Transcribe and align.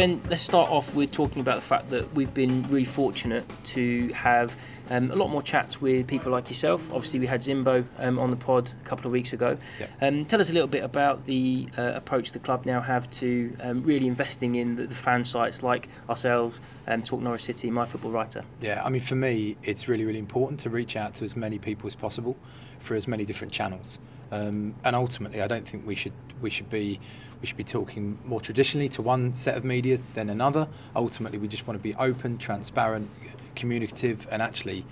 Ben, 0.00 0.18
let's 0.30 0.40
start 0.40 0.70
off 0.70 0.94
with 0.94 1.12
talking 1.12 1.42
about 1.42 1.56
the 1.56 1.66
fact 1.66 1.90
that 1.90 2.14
we've 2.14 2.32
been 2.32 2.62
really 2.70 2.86
fortunate 2.86 3.44
to 3.64 4.08
have 4.14 4.56
um, 4.88 5.10
a 5.10 5.14
lot 5.14 5.28
more 5.28 5.42
chats 5.42 5.82
with 5.82 6.06
people 6.06 6.32
like 6.32 6.48
yourself. 6.48 6.90
Obviously, 6.90 7.20
we 7.20 7.26
had 7.26 7.42
Zimbo 7.42 7.84
um, 7.98 8.18
on 8.18 8.30
the 8.30 8.36
pod 8.36 8.72
a 8.80 8.88
couple 8.88 9.04
of 9.04 9.12
weeks 9.12 9.34
ago. 9.34 9.58
Um, 10.00 10.24
tell 10.24 10.40
us 10.40 10.48
a 10.48 10.54
little 10.54 10.68
bit 10.68 10.84
about 10.84 11.26
the 11.26 11.68
uh, 11.76 11.92
approach 11.96 12.32
the 12.32 12.38
club 12.38 12.64
now 12.64 12.80
have 12.80 13.10
to 13.10 13.54
um, 13.60 13.82
really 13.82 14.06
investing 14.06 14.54
in 14.54 14.74
the, 14.74 14.86
the 14.86 14.94
fan 14.94 15.22
sites 15.22 15.62
like 15.62 15.86
ourselves, 16.08 16.58
um, 16.86 17.02
Talk 17.02 17.20
Norwich 17.20 17.42
City, 17.42 17.70
My 17.70 17.84
Football 17.84 18.12
Writer. 18.12 18.42
Yeah, 18.62 18.82
I 18.82 18.88
mean, 18.88 19.02
for 19.02 19.16
me, 19.16 19.58
it's 19.62 19.86
really, 19.86 20.06
really 20.06 20.18
important 20.18 20.60
to 20.60 20.70
reach 20.70 20.96
out 20.96 21.12
to 21.16 21.24
as 21.24 21.36
many 21.36 21.58
people 21.58 21.86
as 21.86 21.94
possible 21.94 22.38
through 22.80 22.96
as 22.96 23.06
many 23.06 23.26
different 23.26 23.52
channels. 23.52 23.98
Um, 24.30 24.74
and 24.84 24.94
ultimately, 24.94 25.42
I 25.42 25.46
don't 25.46 25.66
think 25.66 25.86
we 25.86 25.94
should 25.94 26.12
we 26.40 26.50
should 26.50 26.70
be 26.70 27.00
we 27.40 27.46
should 27.46 27.56
be 27.56 27.64
talking 27.64 28.18
more 28.24 28.40
traditionally 28.40 28.88
to 28.90 29.02
one 29.02 29.32
set 29.34 29.56
of 29.56 29.64
media 29.64 29.98
than 30.14 30.30
another. 30.30 30.68
Ultimately, 30.94 31.38
we 31.38 31.48
just 31.48 31.66
want 31.66 31.78
to 31.78 31.82
be 31.82 31.94
open, 31.96 32.38
transparent, 32.38 33.10
communicative, 33.54 34.26
and 34.30 34.42
actually, 34.42 34.84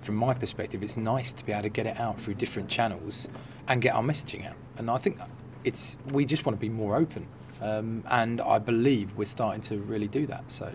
from 0.00 0.16
my 0.16 0.34
perspective, 0.34 0.82
it's 0.82 0.96
nice 0.96 1.32
to 1.32 1.44
be 1.44 1.52
able 1.52 1.62
to 1.62 1.68
get 1.68 1.86
it 1.86 1.98
out 1.98 2.20
through 2.20 2.34
different 2.34 2.68
channels 2.68 3.28
and 3.68 3.82
get 3.82 3.94
our 3.94 4.02
messaging 4.02 4.48
out. 4.48 4.56
And 4.78 4.90
I 4.90 4.98
think 4.98 5.18
it's 5.64 5.96
we 6.12 6.24
just 6.24 6.46
want 6.46 6.56
to 6.56 6.60
be 6.60 6.68
more 6.68 6.96
open, 6.96 7.26
um, 7.60 8.04
and 8.10 8.40
I 8.40 8.58
believe 8.58 9.16
we're 9.16 9.26
starting 9.26 9.60
to 9.62 9.78
really 9.78 10.08
do 10.08 10.26
that. 10.26 10.50
So 10.50 10.72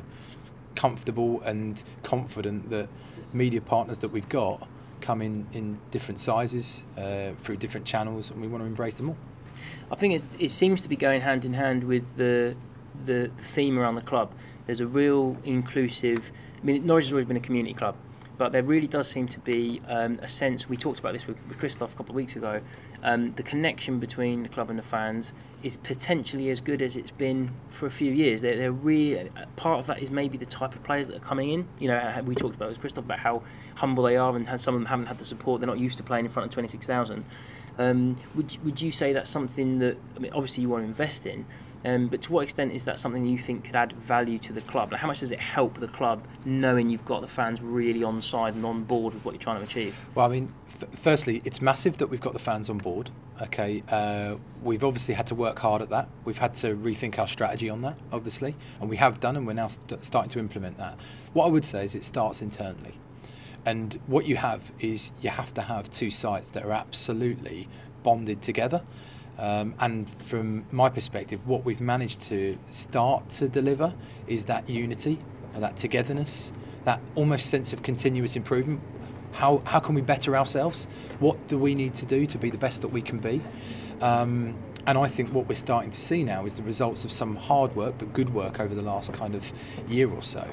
comfortable 0.76 1.42
and 1.42 1.84
confident 2.04 2.70
that 2.70 2.90
media 3.34 3.62
partners 3.62 4.00
that 4.00 4.10
we've 4.10 4.30
got 4.30 4.68
come 5.02 5.22
in 5.22 5.48
in 5.54 5.80
different 5.92 6.20
sizes 6.20 6.84
uh, 6.98 7.32
through 7.44 7.58
different 7.58 7.86
channels, 7.86 8.32
and 8.32 8.42
we 8.42 8.48
want 8.48 8.64
to 8.64 8.68
embrace 8.68 8.96
them 8.96 9.10
all. 9.10 9.18
I 9.92 9.96
think 9.96 10.22
it 10.40 10.52
seems 10.52 10.82
to 10.82 10.90
be 10.90 10.96
going 10.96 11.22
hand 11.22 11.46
in 11.46 11.54
hand 11.54 11.84
with 11.84 12.04
the 12.16 12.56
the 13.06 13.32
theme 13.54 13.80
around 13.80 13.96
the 13.96 14.02
club. 14.02 14.34
There's 14.66 14.80
a 14.80 14.88
real 14.88 15.38
inclusive. 15.44 16.32
I 16.62 16.66
mean, 16.66 16.86
Norwich 16.86 17.06
has 17.06 17.14
always 17.14 17.26
been 17.26 17.38
a 17.38 17.42
community 17.42 17.74
club, 17.74 17.96
but 18.38 18.52
there 18.52 18.64
really 18.64 18.88
does 18.88 19.10
seem 19.10 19.28
to 19.30 19.40
be 19.40 19.82
um, 19.88 20.20
a 20.22 20.28
sense. 20.28 20.70
We 20.70 20.78
talked 20.78 21.00
about 21.00 21.14
this 21.14 21.28
with, 21.28 21.38
with 21.48 21.58
Christoph 21.58 21.94
a 21.94 21.98
couple 21.98 22.12
of 22.12 22.16
weeks 22.16 22.36
ago. 22.36 22.62
Um, 23.04 23.34
the 23.34 23.44
connection 23.44 24.00
between 24.00 24.44
the 24.44 24.50
club 24.50 24.70
and 24.70 24.78
the 24.78 24.84
fans 24.84 25.34
is 25.64 25.78
potentially 25.78 26.50
as 26.50 26.62
good 26.62 26.82
as 26.82 26.96
it's 26.96 27.12
been 27.12 27.52
for 27.70 27.86
a 27.86 27.92
few 27.92 28.12
years. 28.12 28.42
They're, 28.42 28.58
they're 28.58 28.72
really 28.72 29.30
part 29.56 29.80
of 29.80 29.88
that 29.88 30.02
is 30.02 30.10
maybe 30.10 30.38
the 30.38 30.46
type 30.46 30.76
of 30.76 30.84
players 30.84 31.08
that 31.08 31.18
are 31.18 31.26
coming 31.26 31.50
in. 31.52 31.68
You 31.80 31.90
know, 31.90 32.22
we 32.26 32.36
talked 32.36 32.56
about 32.56 32.70
with 32.70 32.80
Christoph 32.80 33.06
about 33.06 33.20
how 33.20 33.44
humble 33.76 34.04
they 34.04 34.18
are 34.18 34.36
and 34.36 34.48
how 34.48 34.58
some 34.58 34.76
of 34.76 34.82
them 34.82 34.88
haven't 34.88 35.08
had 35.08 35.20
the 35.20 35.26
support. 35.26 35.62
They're 35.62 35.68
not 35.68 35.80
used 35.80 35.98
to 35.98 36.04
playing 36.04 36.26
in 36.26 36.32
front 36.32 36.48
of 36.48 36.54
twenty 36.54 36.68
six 36.68 36.86
thousand. 36.86 37.26
Um, 37.78 38.18
would 38.36 38.58
would 38.64 38.82
you 38.82 38.92
say 38.92 39.14
that's 39.14 39.30
something 39.30 39.80
that 39.80 39.98
I 40.16 40.20
mean, 40.20 40.34
obviously 40.34 40.64
you 40.64 40.70
want 40.70 40.84
to 40.84 40.88
invest 40.88 41.26
in, 41.26 41.46
um, 41.84 42.08
but 42.08 42.22
to 42.24 42.32
what 42.32 42.44
extent 42.44 42.74
is 42.74 42.84
that 42.84 43.00
something 43.00 43.26
you 43.26 43.38
think 43.38 43.66
could 43.66 43.76
add 43.76 43.94
value 43.94 44.38
to 44.40 44.54
the 44.54 44.62
club? 44.62 44.92
Like 44.92 45.02
how 45.02 45.08
much 45.08 45.22
does 45.22 45.32
it 45.32 45.40
help 45.40 45.80
the 45.80 45.88
club 45.88 46.24
knowing 46.46 46.90
you've 46.90 47.06
got 47.06 47.22
the 47.22 47.28
fans 47.28 47.62
really 47.62 48.04
on 48.04 48.22
side 48.22 48.56
and 48.56 48.66
on 48.66 48.84
board 48.84 49.14
with 49.14 49.26
what 49.26 49.34
you're 49.34 49.42
trying 49.42 49.58
to 49.58 49.64
achieve? 49.64 49.98
Well, 50.14 50.26
I 50.26 50.30
mean, 50.30 50.54
f- 50.68 50.90
firstly, 50.96 51.42
it's 51.46 51.62
massive 51.62 51.98
that 51.98 52.08
we've 52.08 52.22
got 52.22 52.34
the 52.34 52.40
fans 52.40 52.70
on 52.70 52.78
board. 52.78 53.10
Okay, 53.42 53.82
uh, 53.90 54.36
we've 54.62 54.84
obviously 54.84 55.16
had 55.16 55.26
to 55.28 55.36
work 55.36 55.58
hard 55.58 55.82
at 55.82 55.90
that. 55.90 56.08
We've 56.26 56.38
had 56.38 56.54
to 56.56 56.76
rethink 56.76 57.18
our 57.18 57.28
strategy 57.28 57.70
on 57.70 57.82
that, 57.82 57.98
obviously, 58.12 58.56
and 58.80 58.88
we 58.88 58.98
have 58.98 59.20
done, 59.20 59.36
and 59.36 59.48
we're 59.48 59.54
now 59.54 59.70
st- 59.70 60.04
starting 60.04 60.30
to 60.32 60.40
implement 60.40 60.78
that. 60.78 61.00
What 61.34 61.46
I 61.46 61.50
would 61.50 61.66
say 61.66 61.86
is 61.86 61.96
it 61.96 62.04
starts 62.04 62.44
internally. 62.44 62.94
And 63.66 64.00
what 64.08 64.26
you 64.26 64.36
have 64.38 64.72
is 64.80 65.12
you 65.22 65.30
have 65.30 65.54
to 65.56 65.62
have 65.62 65.90
two 65.90 66.12
sites 66.12 66.52
that 66.52 66.64
are 66.64 66.72
absolutely 66.72 67.68
bonded 68.04 68.42
together. 68.42 68.84
Um, 69.42 69.74
and 69.80 70.08
from 70.22 70.66
my 70.72 70.88
perspective, 70.90 71.46
what 71.48 71.66
we've 71.66 71.82
managed 71.82 72.22
to 72.24 72.58
start 72.70 73.28
to 73.30 73.50
deliver 73.50 73.92
is 74.28 74.46
that 74.46 74.70
unity, 74.70 75.18
that 75.56 75.76
togetherness, 75.76 76.54
that 76.86 77.02
almost 77.16 77.50
sense 77.50 77.74
of 77.74 77.82
continuous 77.82 78.36
improvement. 78.36 78.80
How, 79.32 79.64
how 79.66 79.80
can 79.80 79.96
we 79.96 80.02
better 80.02 80.38
ourselves? 80.38 80.88
What 81.20 81.48
do 81.48 81.58
we 81.58 81.74
need 81.74 81.96
to 81.96 82.06
do 82.06 82.28
to 82.28 82.38
be 82.38 82.52
the 82.52 82.58
best 82.58 82.82
that 82.82 82.90
we 82.90 83.02
can 83.02 83.18
be? 83.18 83.42
Um, 84.00 84.56
and 84.86 84.98
I 84.98 85.08
think 85.08 85.34
what 85.34 85.48
we're 85.48 85.56
starting 85.56 85.90
to 85.90 86.00
see 86.00 86.24
now 86.24 86.46
is 86.46 86.56
the 86.56 86.64
results 86.64 87.04
of 87.04 87.12
some 87.12 87.36
hard 87.36 87.76
work, 87.76 87.96
but 87.98 88.14
good 88.14 88.34
work 88.34 88.60
over 88.60 88.76
the 88.76 88.82
last 88.84 89.12
kind 89.12 89.34
of 89.34 89.52
year 89.88 90.10
or 90.12 90.22
so, 90.22 90.48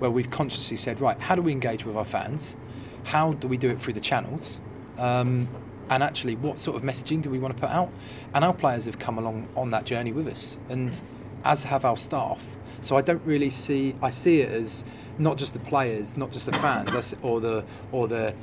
where 0.00 0.10
we've 0.10 0.30
consciously 0.30 0.76
said, 0.76 1.00
right, 1.00 1.20
how 1.20 1.36
do 1.36 1.42
we 1.42 1.52
engage 1.52 1.84
with 1.84 1.96
our 1.96 2.04
fans? 2.04 2.56
How 3.04 3.34
do 3.34 3.46
we 3.46 3.56
do 3.56 3.70
it 3.70 3.80
through 3.80 3.94
the 3.94 4.00
channels? 4.00 4.58
Um, 4.98 5.48
and 5.90 6.02
actually, 6.02 6.36
what 6.36 6.58
sort 6.58 6.76
of 6.76 6.82
messaging 6.82 7.22
do 7.22 7.30
we 7.30 7.38
want 7.38 7.54
to 7.54 7.60
put 7.60 7.70
out? 7.70 7.90
And 8.34 8.44
our 8.44 8.54
players 8.54 8.84
have 8.86 8.98
come 8.98 9.18
along 9.18 9.48
on 9.56 9.70
that 9.70 9.84
journey 9.84 10.12
with 10.12 10.26
us, 10.26 10.58
and 10.68 11.00
as 11.44 11.64
have 11.64 11.84
our 11.84 11.96
staff. 11.96 12.56
So 12.80 12.96
I 12.96 13.02
don't 13.02 13.22
really 13.24 13.50
see, 13.50 13.94
I 14.02 14.10
see 14.10 14.40
it 14.40 14.50
as 14.50 14.84
not 15.18 15.38
just 15.38 15.52
the 15.52 15.60
players, 15.60 16.16
not 16.16 16.30
just 16.30 16.46
the 16.46 16.52
fans, 16.52 17.14
or 17.22 17.40
the 17.40 17.64
or 17.92 18.08
the 18.08 18.34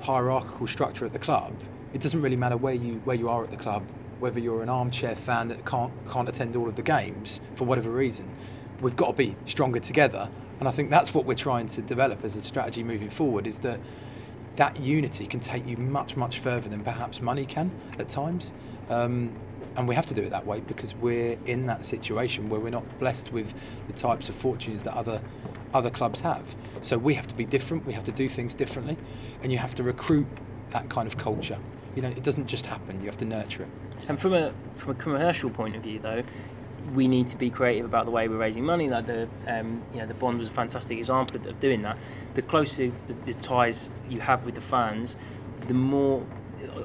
hierarchical 0.00 0.66
structure 0.66 1.04
at 1.04 1.12
the 1.12 1.18
club. 1.18 1.54
It 1.92 2.00
doesn't 2.00 2.20
really 2.22 2.36
matter 2.36 2.56
where 2.56 2.74
you 2.74 3.00
where 3.04 3.16
you 3.16 3.28
are 3.28 3.44
at 3.44 3.50
the 3.50 3.56
club, 3.56 3.82
whether 4.18 4.38
you're 4.38 4.62
an 4.62 4.68
armchair 4.68 5.16
fan 5.16 5.48
that 5.48 5.64
can't 5.64 5.92
can't 6.10 6.28
attend 6.28 6.56
all 6.56 6.68
of 6.68 6.76
the 6.76 6.82
games 6.82 7.40
for 7.54 7.64
whatever 7.64 7.90
reason. 7.90 8.28
We've 8.80 8.96
got 8.96 9.08
to 9.08 9.12
be 9.12 9.36
stronger 9.44 9.80
together, 9.80 10.28
and 10.58 10.68
I 10.68 10.72
think 10.72 10.90
that's 10.90 11.12
what 11.14 11.24
we're 11.24 11.34
trying 11.34 11.66
to 11.68 11.82
develop 11.82 12.24
as 12.24 12.36
a 12.36 12.42
strategy 12.42 12.82
moving 12.82 13.10
forward. 13.10 13.46
Is 13.46 13.58
that 13.60 13.80
that 14.60 14.78
unity 14.78 15.24
can 15.24 15.40
take 15.40 15.66
you 15.66 15.74
much 15.78 16.18
much 16.18 16.38
further 16.38 16.68
than 16.68 16.84
perhaps 16.84 17.22
money 17.22 17.46
can 17.46 17.70
at 17.98 18.08
times. 18.08 18.52
Um, 18.90 19.34
and 19.76 19.88
we 19.88 19.94
have 19.94 20.04
to 20.04 20.12
do 20.12 20.20
it 20.20 20.28
that 20.30 20.44
way 20.44 20.60
because 20.60 20.94
we're 20.96 21.38
in 21.46 21.64
that 21.64 21.82
situation 21.82 22.50
where 22.50 22.60
we're 22.60 22.68
not 22.68 22.84
blessed 22.98 23.32
with 23.32 23.54
the 23.86 23.94
types 23.94 24.28
of 24.28 24.34
fortunes 24.34 24.82
that 24.82 24.92
other 24.92 25.22
other 25.72 25.88
clubs 25.88 26.20
have. 26.20 26.54
So 26.82 26.98
we 26.98 27.14
have 27.14 27.26
to 27.28 27.34
be 27.34 27.46
different. 27.46 27.86
We 27.86 27.94
have 27.94 28.04
to 28.04 28.12
do 28.12 28.28
things 28.28 28.54
differently, 28.54 28.98
and 29.42 29.50
you 29.50 29.56
have 29.56 29.74
to 29.76 29.82
recruit 29.82 30.26
that 30.72 30.90
kind 30.90 31.06
of 31.06 31.16
culture. 31.16 31.58
You 31.96 32.02
know, 32.02 32.08
it 32.08 32.22
doesn't 32.22 32.46
just 32.46 32.66
happen. 32.66 33.00
You 33.00 33.06
have 33.06 33.16
to 33.18 33.24
nurture 33.24 33.62
it. 33.62 33.70
And 34.10 34.20
from 34.20 34.34
a 34.34 34.52
from 34.74 34.90
a 34.90 34.94
commercial 34.94 35.48
point 35.48 35.74
of 35.74 35.82
view, 35.82 36.00
though, 36.00 36.22
we 36.94 37.08
need 37.08 37.28
to 37.28 37.36
be 37.36 37.50
creative 37.50 37.84
about 37.84 38.04
the 38.04 38.10
way 38.10 38.28
we're 38.28 38.36
raising 38.36 38.64
money. 38.64 38.88
Like 38.88 39.06
the 39.06 39.28
um, 39.46 39.82
you 39.92 40.00
know 40.00 40.06
the 40.06 40.14
bond 40.14 40.38
was 40.38 40.48
a 40.48 40.52
fantastic 40.52 40.98
example 40.98 41.36
of, 41.36 41.46
of 41.46 41.60
doing 41.60 41.82
that. 41.82 41.96
The 42.34 42.42
closer 42.42 42.90
the, 43.06 43.14
the 43.26 43.34
ties 43.34 43.90
you 44.08 44.20
have 44.20 44.44
with 44.44 44.54
the 44.54 44.60
fans, 44.60 45.16
the 45.68 45.74
more 45.74 46.24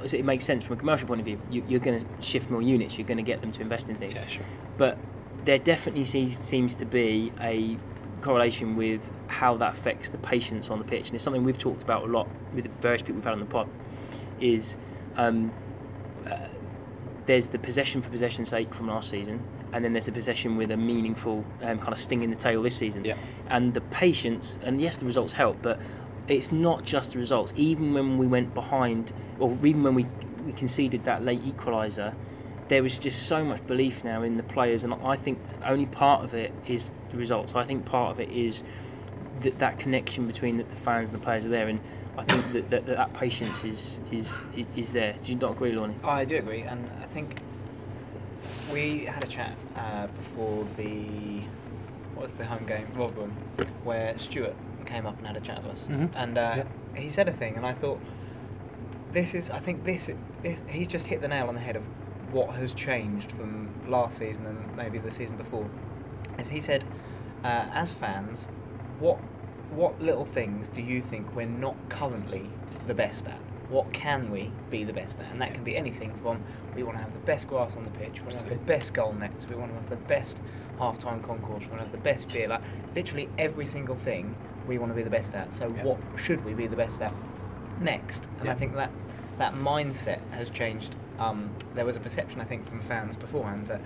it 0.03 0.25
makes 0.25 0.45
sense 0.45 0.63
from 0.63 0.75
a 0.75 0.79
commercial 0.79 1.07
point 1.07 1.21
of 1.21 1.25
view. 1.25 1.39
You, 1.49 1.63
you're 1.67 1.79
going 1.79 1.99
to 1.99 2.21
shift 2.21 2.49
more 2.49 2.61
units. 2.61 2.97
You're 2.97 3.07
going 3.07 3.17
to 3.17 3.23
get 3.23 3.41
them 3.41 3.51
to 3.53 3.61
invest 3.61 3.89
in 3.89 3.95
things. 3.95 4.15
Yeah, 4.15 4.25
sure. 4.25 4.45
But 4.77 4.97
there 5.44 5.59
definitely 5.59 6.05
seems, 6.05 6.38
seems 6.38 6.75
to 6.75 6.85
be 6.85 7.31
a 7.41 7.77
correlation 8.21 8.75
with 8.75 9.07
how 9.27 9.57
that 9.57 9.73
affects 9.73 10.09
the 10.09 10.17
patience 10.17 10.69
on 10.69 10.79
the 10.79 10.85
pitch, 10.85 11.07
and 11.07 11.15
it's 11.15 11.23
something 11.23 11.44
we've 11.44 11.57
talked 11.57 11.83
about 11.83 12.03
a 12.03 12.07
lot 12.07 12.27
with 12.53 12.63
the 12.63 12.71
various 12.81 13.01
people 13.01 13.15
we've 13.15 13.23
had 13.23 13.33
on 13.33 13.39
the 13.39 13.45
pod. 13.45 13.69
Is 14.39 14.77
um, 15.15 15.51
uh, 16.29 16.38
there's 17.25 17.47
the 17.47 17.59
possession 17.59 18.01
for 18.01 18.09
possession's 18.09 18.49
sake 18.49 18.73
from 18.73 18.88
last 18.88 19.09
season, 19.09 19.41
and 19.75 19.84
then 19.84 19.91
there's 19.91 20.06
the 20.06 20.12
possession 20.13 20.56
with 20.56 20.72
a 20.72 20.78
meaningful 20.78 21.44
um, 21.62 21.78
kind 21.80 21.91
of 21.91 22.00
sting 22.00 22.24
in 22.24 22.30
the 22.30 22.36
tail 22.38 22.62
this 22.62 22.78
season. 22.78 23.03
Yeah. 23.03 23.18
And 23.50 23.74
the 23.74 23.81
patience, 23.81 24.58
and 24.63 24.81
yes, 24.81 25.00
the 25.00 25.06
results 25.06 25.34
help, 25.34 25.62
but 25.62 25.81
it's 26.30 26.50
not 26.50 26.86
just 26.86 27.12
the 27.12 27.19
results. 27.19 27.52
Even 27.58 27.94
when 27.94 28.18
we 28.18 28.25
went 28.25 28.53
behind, 28.53 29.12
or 29.38 29.52
even 29.66 29.84
when 29.84 29.94
we, 29.94 30.08
we 30.46 30.53
conceded 30.53 31.03
that 31.03 31.25
late 31.25 31.44
equaliser, 31.44 32.16
there 32.69 32.81
was 32.81 33.00
just 33.00 33.28
so 33.28 33.44
much 33.44 33.68
belief 33.68 34.02
now 34.06 34.24
in 34.24 34.38
the 34.38 34.44
players, 34.44 34.86
and 34.86 34.94
I 34.94 35.18
think 35.18 35.40
only 35.66 35.88
part 35.88 36.24
of 36.24 36.34
it 36.34 36.53
is 36.66 36.90
the 37.12 37.18
results. 37.18 37.53
I 37.53 37.66
think 37.66 37.84
part 37.84 38.12
of 38.12 38.22
it 38.22 38.30
is 38.30 38.63
that 39.42 39.59
that 39.59 39.78
connection 39.78 40.25
between 40.25 40.56
the, 40.56 40.63
the 40.63 40.75
fans 40.78 41.09
and 41.09 41.19
the 41.19 41.24
players 41.24 41.44
are 41.44 41.50
there, 41.50 41.68
and 41.68 41.81
I 42.18 42.24
think 42.24 42.53
that 42.53 42.69
that, 42.69 42.86
that, 42.86 42.96
that 42.96 43.13
patience 43.13 43.66
is, 43.66 44.00
is 44.09 44.47
is 44.74 44.94
there. 44.94 45.16
Do 45.21 45.33
you 45.33 45.38
not 45.38 45.51
agree, 45.51 45.74
Lawny? 45.74 45.95
I 46.01 46.24
do 46.24 46.38
agree, 46.38 46.62
and 46.62 46.89
I 47.01 47.06
think 47.07 47.36
we 48.71 49.06
had 49.06 49.23
a 49.23 49.27
chat 49.27 49.56
uh, 49.75 50.07
before 50.07 50.65
the 50.77 51.41
what 52.13 52.23
was 52.23 52.31
the 52.33 52.45
home 52.45 52.65
game 52.65 52.88
Rotherham, 52.95 53.31
where 53.83 54.17
Stuart 54.17 54.56
came 54.85 55.06
up 55.06 55.17
and 55.17 55.27
had 55.27 55.35
a 55.38 55.41
chat 55.41 55.62
with 55.63 55.71
us, 55.73 55.88
Mhm. 55.89 56.09
and 56.15 56.38
uh, 56.38 56.63
he 56.95 57.09
said 57.09 57.27
a 57.27 57.33
thing, 57.33 57.57
and 57.57 57.65
I 57.65 57.73
thought 57.73 58.00
this 59.12 59.33
is 59.33 59.50
I 59.50 59.59
think 59.59 59.83
this, 59.85 60.09
this 60.41 60.63
he's 60.67 60.88
just 60.88 61.07
hit 61.07 61.21
the 61.21 61.27
nail 61.27 61.47
on 61.47 61.56
the 61.56 61.62
head 61.62 61.75
of 61.75 61.83
what 62.31 62.50
has 62.56 62.73
changed 62.73 63.31
from 63.31 63.69
last 63.88 64.17
season 64.17 64.45
and 64.45 64.75
maybe 64.75 64.97
the 64.97 65.11
season 65.11 65.38
before. 65.38 65.69
As 66.38 66.50
he 66.50 66.59
said, 66.59 66.83
uh, 67.44 67.65
as 67.73 67.91
fans, 67.94 68.47
what 69.00 69.18
what 69.71 70.00
little 70.01 70.25
things 70.25 70.69
do 70.69 70.81
you 70.81 71.01
think 71.01 71.35
we're 71.35 71.45
not 71.45 71.75
currently 71.89 72.50
the 72.88 72.94
best 72.94 73.25
at? 73.27 73.39
What 73.69 73.91
can 73.94 74.31
we 74.31 74.51
be 74.69 74.83
the 74.83 74.94
best 74.94 75.17
at? 75.19 75.31
And 75.31 75.41
that 75.41 75.53
can 75.53 75.63
be 75.63 75.75
anything 75.75 76.13
from 76.15 76.41
we 76.75 76.83
want 76.83 76.97
to 76.97 77.03
have 77.03 77.13
the 77.13 77.19
best 77.19 77.47
grass 77.47 77.75
on 77.77 77.85
the 77.85 77.91
pitch, 77.91 78.19
we 78.19 78.23
want 78.23 78.33
to 78.33 78.39
have 78.39 78.50
the 78.50 78.56
best 78.65 78.94
goal 78.94 79.13
nets, 79.13 79.47
we 79.47 79.56
want 79.56 79.71
to 79.71 79.75
have 79.75 79.89
the 79.89 79.95
best 79.95 80.41
half-time 80.77 81.21
concourse, 81.21 81.63
we 81.63 81.69
want 81.69 81.79
to 81.79 81.83
have 81.85 81.91
the 81.91 81.97
best 81.97 82.31
beer. 82.31 82.47
Like 82.50 82.62
literally 82.95 83.29
every 83.38 83.65
single 83.65 83.95
thing 83.95 84.35
we 84.67 84.77
want 84.77 84.91
to 84.91 84.95
be 84.95 85.03
the 85.03 85.09
best 85.09 85.33
at. 85.35 85.53
So 85.53 85.73
Yeah. 85.75 85.83
what 85.83 86.00
should 86.17 86.44
we 86.44 86.53
be 86.53 86.67
the 86.67 86.75
best 86.75 87.01
at 87.01 87.13
next? 87.79 88.27
And 88.39 88.50
I 88.50 88.53
think 88.53 88.75
that 88.75 88.91
that 89.38 89.53
mindset 89.53 90.19
has 90.31 90.50
changed. 90.50 90.95
Um, 91.18 91.50
there 91.75 91.85
was 91.85 91.95
a 91.95 92.00
perception 92.01 92.41
I 92.41 92.44
think 92.44 92.65
from 92.65 92.81
fans 92.81 93.15
beforehand 93.15 93.68
that 93.68 93.81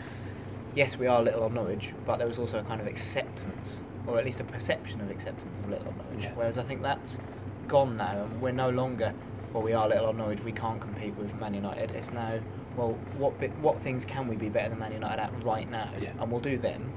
yes, 0.75 0.97
we 0.97 1.07
are 1.07 1.21
little 1.21 1.43
on 1.43 1.53
Norwich, 1.53 1.93
but 2.05 2.17
there 2.17 2.27
was 2.27 2.39
also 2.39 2.59
a 2.59 2.63
kind 2.63 2.81
of 2.81 2.87
acceptance, 2.87 3.83
or 4.07 4.17
at 4.17 4.25
least 4.25 4.39
a 4.39 4.43
perception 4.43 5.01
of 5.01 5.09
acceptance 5.11 5.59
of 5.59 5.69
little 5.69 5.87
on. 5.87 6.19
Yeah. 6.19 6.31
Whereas 6.35 6.57
I 6.57 6.63
think 6.63 6.81
that's 6.81 7.19
gone 7.67 7.97
now, 7.97 8.23
and 8.23 8.41
we're 8.41 8.51
no 8.51 8.69
longer, 8.69 9.13
well, 9.53 9.63
we 9.63 9.73
are 9.73 9.85
a 9.85 9.89
little 9.89 10.07
on 10.07 10.17
Norwich, 10.17 10.39
we 10.41 10.51
can't 10.51 10.79
compete 10.79 11.15
with 11.15 11.33
Man 11.39 11.53
United. 11.53 11.91
It's 11.91 12.11
now, 12.11 12.39
well, 12.75 12.91
what 13.17 13.37
bit, 13.39 13.51
what 13.59 13.79
things 13.81 14.05
can 14.05 14.27
we 14.27 14.35
be 14.35 14.49
better 14.49 14.69
than 14.69 14.79
Man 14.79 14.91
United 14.93 15.21
at 15.21 15.43
right 15.43 15.69
now, 15.69 15.89
Yeah. 15.99 16.11
and 16.19 16.31
we'll 16.31 16.41
do 16.41 16.57
them, 16.57 16.91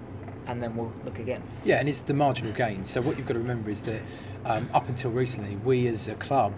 and 0.46 0.62
then 0.62 0.76
we'll 0.76 0.93
look 1.04 1.19
again. 1.19 1.43
Yeah, 1.64 1.76
and 1.78 1.88
it's 1.88 2.02
the 2.02 2.14
marginal 2.14 2.52
gains. 2.52 2.90
So 2.90 3.00
what 3.00 3.16
you've 3.16 3.26
got 3.26 3.34
to 3.34 3.40
remember 3.40 3.70
is 3.70 3.84
that 3.84 4.00
um, 4.44 4.69
up 4.75 4.88
until 4.88 5.10
recently, 5.10 5.56
we 5.56 5.87
as 5.87 6.08
a 6.08 6.14
club 6.14 6.52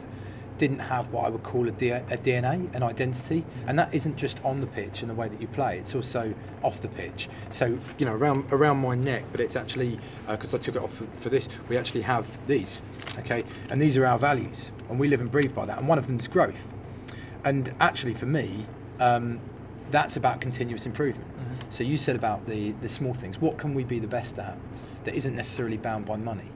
didn't 0.58 0.78
have 0.78 1.12
what 1.12 1.24
I 1.24 1.28
would 1.28 1.42
call 1.42 1.68
a, 1.68 1.72
D- 1.72 1.90
a 1.90 2.02
DNA, 2.02 2.72
an 2.74 2.82
identity, 2.82 3.44
and 3.66 3.78
that 3.78 3.92
isn't 3.94 4.16
just 4.16 4.42
on 4.44 4.60
the 4.60 4.66
pitch 4.66 5.02
and 5.02 5.10
the 5.10 5.14
way 5.14 5.28
that 5.28 5.40
you 5.40 5.48
play. 5.48 5.78
It's 5.78 5.94
also 5.94 6.34
off 6.62 6.80
the 6.80 6.88
pitch. 6.88 7.28
So 7.50 7.78
you 7.98 8.06
know, 8.06 8.14
around 8.14 8.52
around 8.52 8.78
my 8.78 8.94
neck, 8.94 9.24
but 9.32 9.40
it's 9.40 9.56
actually 9.56 9.98
because 10.28 10.54
I 10.54 10.58
took 10.58 10.76
it 10.76 10.82
off 10.82 10.94
for, 10.94 11.06
for 11.20 11.28
this. 11.28 11.48
We 11.68 11.76
actually 11.76 12.02
have 12.02 12.26
these, 12.46 12.80
okay, 13.18 13.44
and 13.70 13.80
these 13.80 13.96
are 13.96 14.06
our 14.06 14.18
values, 14.18 14.70
and 14.88 14.98
we 14.98 15.08
live 15.08 15.20
and 15.20 15.30
breathe 15.30 15.54
by 15.54 15.66
that. 15.66 15.78
And 15.78 15.88
one 15.88 15.98
of 15.98 16.06
them 16.06 16.18
is 16.18 16.28
growth. 16.28 16.72
And 17.44 17.74
actually, 17.80 18.14
for 18.14 18.26
me, 18.26 18.66
um, 19.00 19.40
that's 19.90 20.16
about 20.16 20.40
continuous 20.40 20.86
improvement. 20.86 21.28
So 21.68 21.82
you 21.82 21.98
said 21.98 22.16
about 22.16 22.46
the 22.46 22.72
the 22.80 22.88
small 22.88 23.14
things. 23.14 23.40
What 23.40 23.58
can 23.58 23.74
we 23.74 23.84
be 23.84 23.98
the 23.98 24.06
best 24.06 24.38
at 24.38 24.56
that 25.04 25.14
isn't 25.14 25.34
necessarily 25.34 25.76
bound 25.76 26.06
by 26.06 26.16
money? 26.16 26.48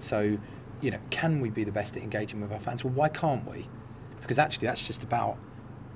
So, 0.00 0.38
you 0.80 0.90
know, 0.90 0.98
can 1.10 1.40
we 1.40 1.50
be 1.50 1.64
the 1.64 1.72
best 1.72 1.96
at 1.96 2.02
engaging 2.02 2.40
with 2.40 2.52
our 2.52 2.58
fans? 2.58 2.84
Well, 2.84 2.92
why 2.94 3.08
can't 3.08 3.48
we? 3.50 3.66
Because 4.20 4.38
actually, 4.38 4.66
that's 4.66 4.86
just 4.86 5.02
about 5.02 5.38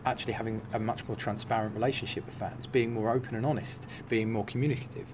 actually 0.07 0.33
having 0.33 0.63
a 0.73 0.79
much 0.79 1.07
more 1.07 1.17
transparent 1.17 1.75
relationship 1.75 2.25
with 2.25 2.35
fans, 2.35 2.67
being 2.67 2.95
more 2.95 3.11
open 3.11 3.35
and 3.35 3.45
honest, 3.45 3.87
being 4.09 4.33
more 4.33 4.45
communicative, 4.45 5.07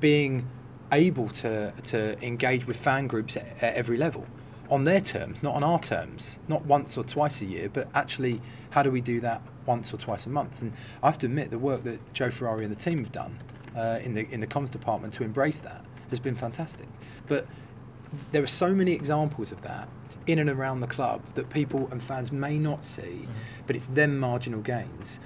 being 0.00 0.48
able 0.92 1.28
to 1.28 1.72
to 1.82 2.24
engage 2.24 2.66
with 2.66 2.76
fan 2.76 3.06
groups 3.06 3.36
at, 3.36 3.62
at 3.62 3.74
every 3.74 3.96
level 3.96 4.24
on 4.70 4.84
their 4.84 5.00
terms, 5.00 5.42
not 5.42 5.54
on 5.54 5.62
our 5.62 5.78
terms, 5.78 6.40
not 6.48 6.64
once 6.64 6.96
or 6.96 7.04
twice 7.04 7.40
a 7.40 7.44
year, 7.44 7.68
but 7.68 7.88
actually, 7.94 8.40
how 8.70 8.82
do 8.82 8.90
we 8.90 9.00
do 9.00 9.20
that 9.20 9.40
once 9.64 9.92
or 9.92 9.96
twice 9.96 10.26
a 10.26 10.28
month? 10.28 10.60
And 10.60 10.72
I 11.02 11.06
have 11.06 11.18
to 11.18 11.26
admit, 11.26 11.50
the 11.50 11.58
work 11.58 11.84
that 11.84 12.12
Joe 12.12 12.30
Ferrari 12.30 12.64
and 12.64 12.74
the 12.74 12.80
team 12.80 12.98
have 12.98 13.12
done 13.12 13.38
uh, 13.76 14.00
in 14.02 14.14
the 14.14 14.28
in 14.30 14.40
the 14.40 14.46
comms 14.46 14.70
department 14.70 15.14
to 15.14 15.24
embrace 15.24 15.60
that 15.60 15.84
has 16.10 16.20
been 16.20 16.34
fantastic. 16.34 16.88
But 17.26 17.46
there 18.32 18.42
are 18.42 18.48
so 18.48 18.74
many 18.74 18.92
examples 18.92 19.52
of 19.52 19.62
that 19.62 19.88
in 20.26 20.38
and 20.38 20.50
around 20.50 20.80
the 20.80 20.86
club 20.86 21.22
that 21.34 21.48
people 21.50 21.88
and 21.90 22.02
fans 22.02 22.32
may 22.32 22.58
not 22.58 22.84
see, 22.84 23.02
mm-hmm. 23.02 23.32
but 23.66 23.76
it's 23.76 23.86
them 23.88 24.18
marginal 24.18 24.60
gains. 24.60 25.20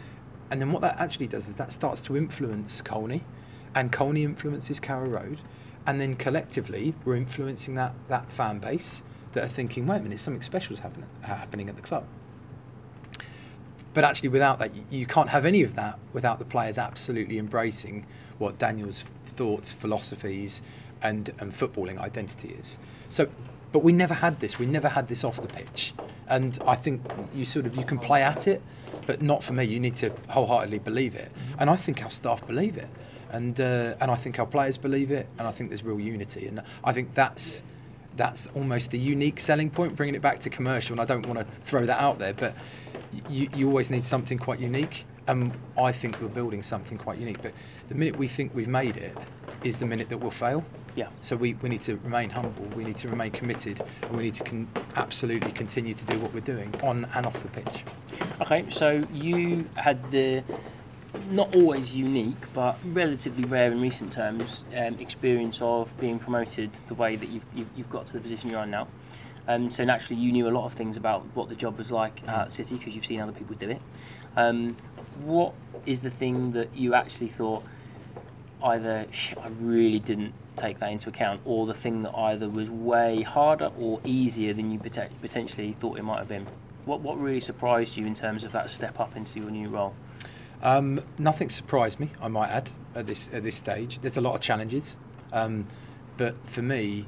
And 0.50 0.60
then 0.60 0.72
what 0.72 0.82
that 0.82 0.98
actually 0.98 1.28
does 1.28 1.48
is 1.48 1.54
that 1.54 1.72
starts 1.72 2.00
to 2.02 2.16
influence 2.16 2.82
Colney, 2.82 3.24
and 3.74 3.92
Colney 3.92 4.24
influences 4.24 4.80
Carrow 4.80 5.08
Road, 5.08 5.40
and 5.86 6.00
then 6.00 6.16
collectively 6.16 6.94
we're 7.04 7.16
influencing 7.16 7.74
that, 7.76 7.94
that 8.08 8.30
fan 8.30 8.58
base 8.58 9.02
that 9.32 9.44
are 9.44 9.48
thinking, 9.48 9.86
wait 9.86 9.98
a 9.98 10.00
minute, 10.00 10.18
something 10.18 10.42
special 10.42 10.74
is 10.74 10.80
happening, 10.80 11.08
happening 11.22 11.68
at 11.68 11.76
the 11.76 11.82
club. 11.82 12.04
But 13.92 14.04
actually, 14.04 14.28
without 14.28 14.58
that, 14.60 14.70
you 14.90 15.06
can't 15.06 15.30
have 15.30 15.44
any 15.44 15.62
of 15.62 15.74
that 15.74 15.98
without 16.12 16.38
the 16.38 16.44
players 16.44 16.78
absolutely 16.78 17.38
embracing 17.38 18.06
what 18.38 18.58
Daniel's 18.58 19.04
thoughts, 19.26 19.72
philosophies, 19.72 20.62
and, 21.02 21.30
and 21.38 21.52
footballing 21.52 21.98
identity 21.98 22.54
is. 22.58 22.78
So, 23.08 23.28
but 23.72 23.82
we 23.82 23.92
never 23.92 24.14
had 24.14 24.40
this. 24.40 24.58
We 24.58 24.66
never 24.66 24.88
had 24.88 25.08
this 25.08 25.24
off 25.24 25.40
the 25.40 25.48
pitch, 25.48 25.94
and 26.28 26.58
I 26.66 26.74
think 26.74 27.02
you 27.34 27.44
sort 27.44 27.66
of 27.66 27.76
you 27.76 27.84
can 27.84 27.98
play 27.98 28.22
at 28.22 28.46
it, 28.48 28.62
but 29.06 29.22
not 29.22 29.44
for 29.44 29.52
me. 29.52 29.64
You 29.64 29.78
need 29.78 29.96
to 29.96 30.10
wholeheartedly 30.28 30.80
believe 30.80 31.14
it, 31.14 31.30
and 31.58 31.70
I 31.70 31.76
think 31.76 32.02
our 32.02 32.10
staff 32.10 32.46
believe 32.46 32.76
it, 32.76 32.88
and 33.30 33.60
uh, 33.60 33.94
and 34.00 34.10
I 34.10 34.16
think 34.16 34.38
our 34.38 34.46
players 34.46 34.76
believe 34.76 35.10
it, 35.10 35.28
and 35.38 35.46
I 35.46 35.52
think 35.52 35.70
there's 35.70 35.84
real 35.84 36.00
unity, 36.00 36.46
and 36.48 36.62
I 36.82 36.92
think 36.92 37.14
that's 37.14 37.62
that's 38.16 38.48
almost 38.54 38.90
the 38.90 38.98
unique 38.98 39.38
selling 39.38 39.70
point. 39.70 39.94
Bringing 39.94 40.16
it 40.16 40.22
back 40.22 40.40
to 40.40 40.50
commercial, 40.50 40.94
and 40.94 41.00
I 41.00 41.04
don't 41.04 41.26
want 41.26 41.38
to 41.38 41.46
throw 41.62 41.86
that 41.86 42.00
out 42.00 42.18
there, 42.18 42.34
but 42.34 42.54
you, 43.28 43.48
you 43.54 43.68
always 43.68 43.88
need 43.88 44.02
something 44.02 44.36
quite 44.36 44.58
unique, 44.58 45.04
and 45.28 45.52
I 45.78 45.92
think 45.92 46.20
we're 46.20 46.28
building 46.28 46.64
something 46.64 46.98
quite 46.98 47.18
unique. 47.18 47.40
But 47.40 47.52
the 47.88 47.94
minute 47.94 48.16
we 48.16 48.26
think 48.26 48.52
we've 48.52 48.68
made 48.68 48.96
it, 48.96 49.16
is 49.64 49.78
the 49.78 49.86
minute 49.86 50.08
that 50.08 50.18
we'll 50.18 50.30
fail. 50.30 50.64
Yeah. 50.96 51.08
So 51.20 51.36
we, 51.36 51.54
we 51.54 51.68
need 51.68 51.82
to 51.82 51.96
remain 51.98 52.30
humble, 52.30 52.64
we 52.76 52.84
need 52.84 52.96
to 52.98 53.08
remain 53.08 53.30
committed, 53.30 53.82
and 54.02 54.16
we 54.16 54.24
need 54.24 54.34
to 54.34 54.44
con- 54.44 54.68
absolutely 54.96 55.52
continue 55.52 55.94
to 55.94 56.04
do 56.04 56.18
what 56.18 56.34
we're 56.34 56.40
doing 56.40 56.74
on 56.82 57.06
and 57.14 57.26
off 57.26 57.42
the 57.42 57.48
pitch. 57.48 57.84
Okay, 58.40 58.66
so 58.70 59.04
you 59.12 59.66
had 59.76 60.10
the 60.10 60.42
not 61.30 61.54
always 61.56 61.94
unique, 61.94 62.52
but 62.54 62.78
relatively 62.84 63.44
rare 63.44 63.70
in 63.72 63.80
recent 63.80 64.12
terms, 64.12 64.64
um, 64.76 64.98
experience 64.98 65.60
of 65.60 65.88
being 65.98 66.18
promoted 66.18 66.70
the 66.88 66.94
way 66.94 67.16
that 67.16 67.28
you've, 67.28 67.44
you've, 67.54 67.68
you've 67.76 67.90
got 67.90 68.06
to 68.06 68.12
the 68.12 68.20
position 68.20 68.50
you're 68.50 68.60
on 68.60 68.70
now. 68.70 68.88
Um, 69.48 69.70
so 69.70 69.84
naturally, 69.84 70.20
you 70.20 70.32
knew 70.32 70.48
a 70.48 70.50
lot 70.50 70.66
of 70.66 70.74
things 70.74 70.96
about 70.96 71.24
what 71.34 71.48
the 71.48 71.54
job 71.54 71.78
was 71.78 71.90
like 71.90 72.26
at 72.28 72.52
City 72.52 72.76
because 72.76 72.94
you've 72.94 73.06
seen 73.06 73.20
other 73.20 73.32
people 73.32 73.56
do 73.56 73.70
it. 73.70 73.80
Um, 74.36 74.76
what 75.24 75.54
is 75.86 76.00
the 76.00 76.10
thing 76.10 76.52
that 76.52 76.74
you 76.76 76.94
actually 76.94 77.28
thought 77.28 77.64
either 78.62 79.06
"Shit, 79.10 79.38
I 79.38 79.48
really 79.58 79.98
didn't 79.98 80.34
take 80.60 80.78
that 80.80 80.92
into 80.92 81.08
account, 81.08 81.40
or 81.44 81.66
the 81.66 81.74
thing 81.74 82.02
that 82.02 82.14
either 82.14 82.48
was 82.48 82.68
way 82.68 83.22
harder 83.22 83.70
or 83.78 84.00
easier 84.04 84.52
than 84.52 84.70
you 84.70 84.78
potentially 84.78 85.76
thought 85.80 85.98
it 85.98 86.02
might 86.02 86.18
have 86.18 86.28
been? 86.28 86.46
What 86.84 87.00
what 87.00 87.20
really 87.20 87.40
surprised 87.40 87.96
you 87.96 88.06
in 88.06 88.14
terms 88.14 88.44
of 88.44 88.52
that 88.52 88.70
step 88.70 89.00
up 89.00 89.16
into 89.16 89.38
your 89.40 89.50
new 89.50 89.68
role? 89.68 89.94
Um, 90.62 91.00
nothing 91.18 91.48
surprised 91.48 92.00
me, 92.00 92.10
I 92.20 92.28
might 92.28 92.50
add, 92.50 92.70
at 92.94 93.06
this 93.06 93.28
at 93.32 93.42
this 93.42 93.56
stage. 93.56 94.00
There's 94.00 94.16
a 94.16 94.20
lot 94.20 94.34
of 94.34 94.40
challenges, 94.40 94.96
um, 95.32 95.66
but 96.16 96.34
for 96.44 96.62
me, 96.62 97.06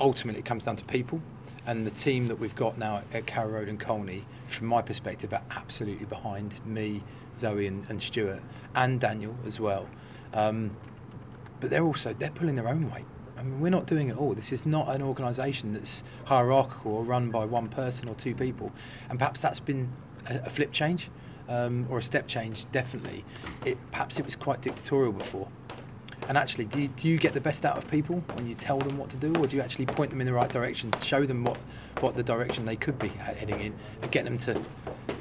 ultimately 0.00 0.40
it 0.40 0.44
comes 0.44 0.64
down 0.64 0.76
to 0.76 0.84
people, 0.84 1.20
and 1.66 1.86
the 1.86 1.90
team 1.90 2.28
that 2.28 2.38
we've 2.38 2.54
got 2.54 2.76
now 2.78 3.02
at, 3.12 3.26
Carrow 3.26 3.50
Road 3.50 3.68
and 3.68 3.80
Colney, 3.80 4.24
from 4.46 4.66
my 4.66 4.82
perspective, 4.82 5.32
are 5.32 5.42
absolutely 5.50 6.06
behind 6.06 6.60
me, 6.66 7.02
Zoe, 7.34 7.66
and, 7.66 7.84
and 7.88 8.02
Stuart, 8.02 8.42
and 8.74 9.00
Daniel 9.00 9.34
as 9.46 9.58
well. 9.60 9.86
Um, 10.34 10.76
but 11.62 11.70
they're 11.70 11.84
also 11.84 12.12
they're 12.12 12.30
pulling 12.30 12.56
their 12.56 12.68
own 12.68 12.90
weight. 12.90 13.06
I 13.38 13.42
mean, 13.44 13.60
we're 13.60 13.70
not 13.70 13.86
doing 13.86 14.08
it 14.08 14.18
all. 14.18 14.34
This 14.34 14.52
is 14.52 14.66
not 14.66 14.88
an 14.88 15.00
organisation 15.00 15.72
that's 15.72 16.04
hierarchical 16.24 16.92
or 16.92 17.04
run 17.04 17.30
by 17.30 17.46
one 17.46 17.68
person 17.68 18.08
or 18.08 18.14
two 18.16 18.34
people, 18.34 18.72
and 19.08 19.18
perhaps 19.18 19.40
that's 19.40 19.60
been 19.60 19.88
a, 20.28 20.40
a 20.40 20.50
flip 20.50 20.72
change 20.72 21.08
um, 21.48 21.86
or 21.88 21.98
a 21.98 22.02
step 22.02 22.26
change. 22.26 22.70
Definitely, 22.72 23.24
it 23.64 23.78
perhaps 23.92 24.18
it 24.18 24.24
was 24.24 24.36
quite 24.36 24.60
dictatorial 24.60 25.12
before. 25.12 25.48
And 26.28 26.38
actually, 26.38 26.66
do 26.66 26.82
you, 26.82 26.88
do 26.88 27.08
you 27.08 27.18
get 27.18 27.32
the 27.32 27.40
best 27.40 27.64
out 27.64 27.76
of 27.76 27.90
people 27.90 28.22
when 28.34 28.46
you 28.46 28.54
tell 28.54 28.78
them 28.78 28.96
what 28.96 29.10
to 29.10 29.16
do, 29.16 29.32
or 29.40 29.46
do 29.46 29.56
you 29.56 29.62
actually 29.62 29.86
point 29.86 30.10
them 30.10 30.20
in 30.20 30.26
the 30.26 30.32
right 30.32 30.48
direction, 30.48 30.92
show 31.00 31.24
them 31.26 31.42
what, 31.42 31.58
what 31.98 32.16
the 32.16 32.22
direction 32.22 32.64
they 32.64 32.76
could 32.76 32.96
be 32.98 33.08
heading 33.08 33.58
in, 33.60 33.74
and 34.02 34.10
get 34.10 34.24
them 34.24 34.36
to 34.38 34.60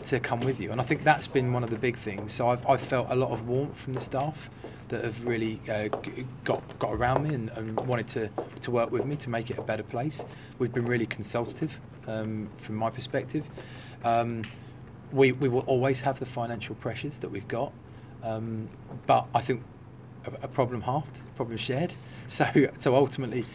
to 0.03 0.19
come 0.19 0.41
with 0.41 0.59
you? 0.59 0.71
And 0.71 0.81
I 0.81 0.83
think 0.83 1.03
that's 1.03 1.27
been 1.27 1.53
one 1.53 1.63
of 1.63 1.69
the 1.69 1.77
big 1.77 1.97
things. 1.97 2.31
So 2.31 2.49
I've, 2.49 2.65
I've 2.67 2.81
felt 2.81 3.07
a 3.09 3.15
lot 3.15 3.31
of 3.31 3.47
warmth 3.47 3.79
from 3.79 3.93
the 3.93 3.99
staff 3.99 4.49
that 4.91 5.03
have 5.03 5.25
really 5.25 5.59
uh, 5.69 5.87
got 6.43 6.61
got 6.77 6.93
around 6.93 7.27
me 7.27 7.33
and, 7.33 7.49
and 7.51 7.79
wanted 7.87 8.07
to, 8.09 8.29
to 8.59 8.71
work 8.71 8.91
with 8.91 9.05
me 9.05 9.15
to 9.15 9.29
make 9.29 9.49
it 9.49 9.57
a 9.57 9.61
better 9.61 9.83
place. 9.83 10.23
We've 10.59 10.73
been 10.73 10.85
really 10.85 11.05
consultative 11.05 11.79
um, 12.07 12.49
from 12.55 12.75
my 12.75 12.89
perspective. 12.89 13.45
Um, 14.03 14.43
we, 15.11 15.31
we 15.31 15.47
will 15.47 15.61
always 15.61 16.01
have 16.01 16.19
the 16.19 16.25
financial 16.25 16.75
pressures 16.75 17.19
that 17.19 17.29
we've 17.29 17.47
got, 17.47 17.71
um, 18.21 18.69
but 19.07 19.27
I 19.33 19.41
think 19.41 19.63
a, 20.25 20.45
a 20.45 20.47
problem 20.47 20.81
halved, 20.81 21.19
problem 21.35 21.57
shared. 21.57 21.93
So 22.31 22.45
so 22.77 22.95
ultimately, 22.95 23.45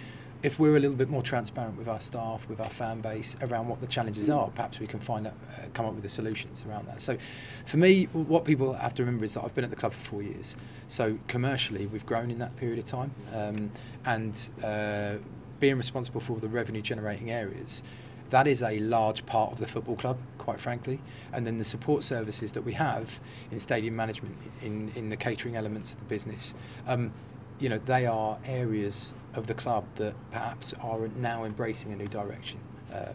if 0.47 0.61
we're 0.61 0.77
a 0.77 0.79
little 0.79 0.95
bit 0.95 1.11
more 1.11 1.25
transparent 1.25 1.77
with 1.77 1.89
our 1.89 1.99
staff, 1.99 2.49
with 2.49 2.61
our 2.61 2.71
fan 2.71 3.01
base 3.01 3.37
around 3.43 3.67
what 3.67 3.81
the 3.81 3.87
challenges 3.89 4.31
are, 4.31 4.49
perhaps 4.51 4.79
we 4.79 4.87
can 4.87 5.01
find 5.01 5.27
out, 5.27 5.35
uh, 5.59 5.63
come 5.75 5.85
up 5.85 5.93
with 5.93 6.05
the 6.05 6.09
solutions 6.09 6.65
around 6.69 6.87
that. 6.87 7.03
So, 7.03 7.19
for 7.65 7.79
me, 7.79 8.05
what 8.13 8.45
people 8.45 8.73
have 8.73 8.95
to 8.95 9.03
remember 9.03 9.25
is 9.25 9.35
that 9.35 9.43
I've 9.43 9.57
been 9.57 9.65
at 9.65 9.71
the 9.71 9.77
club 9.77 9.93
for 9.93 10.07
four 10.07 10.23
years. 10.23 10.55
So 10.87 11.19
commercially, 11.27 11.87
we've 11.87 12.07
grown 12.07 12.31
in 12.31 12.39
that 12.39 12.55
period 12.55 12.79
of 12.79 12.85
time, 12.85 13.11
um, 13.35 13.73
and 14.05 14.49
uh, 14.63 15.15
being 15.59 15.79
responsible 15.79 16.21
for 16.21 16.35
all 16.35 16.39
the 16.39 16.49
revenue 16.49 16.81
generating 16.81 17.33
areas. 17.33 17.83
That 18.31 18.47
is 18.47 18.63
a 18.63 18.79
large 18.79 19.27
part 19.27 19.51
of 19.51 19.59
the 19.59 19.67
football 19.67 19.97
club, 19.97 20.17
quite 20.39 20.61
frankly. 20.61 21.01
And 21.33 21.45
then 21.45 21.59
the 21.59 21.65
support 21.65 22.05
services 22.05 22.53
that 22.53 22.63
we 22.63 22.73
have 22.75 23.19
in 23.51 23.59
stadium 23.59 23.97
management, 23.97 24.37
in, 24.63 24.93
in 24.95 25.11
the 25.11 25.17
catering 25.17 25.57
elements 25.57 25.95
of 25.95 25.99
the 25.99 26.07
business, 26.07 26.55
um, 26.87 27.13
you 27.59 27.69
know, 27.69 27.79
they 27.79 28.07
are 28.07 28.39
areas 28.45 29.15
of 29.35 29.47
the 29.47 29.55
club 29.55 29.85
that 29.97 30.15
perhaps 30.31 30.75
are 30.75 31.09
now 31.17 31.45
embracing 31.45 31.93
a 31.93 31.97
new 31.97 32.09
direction. 32.09 32.59
Um, 32.95 33.15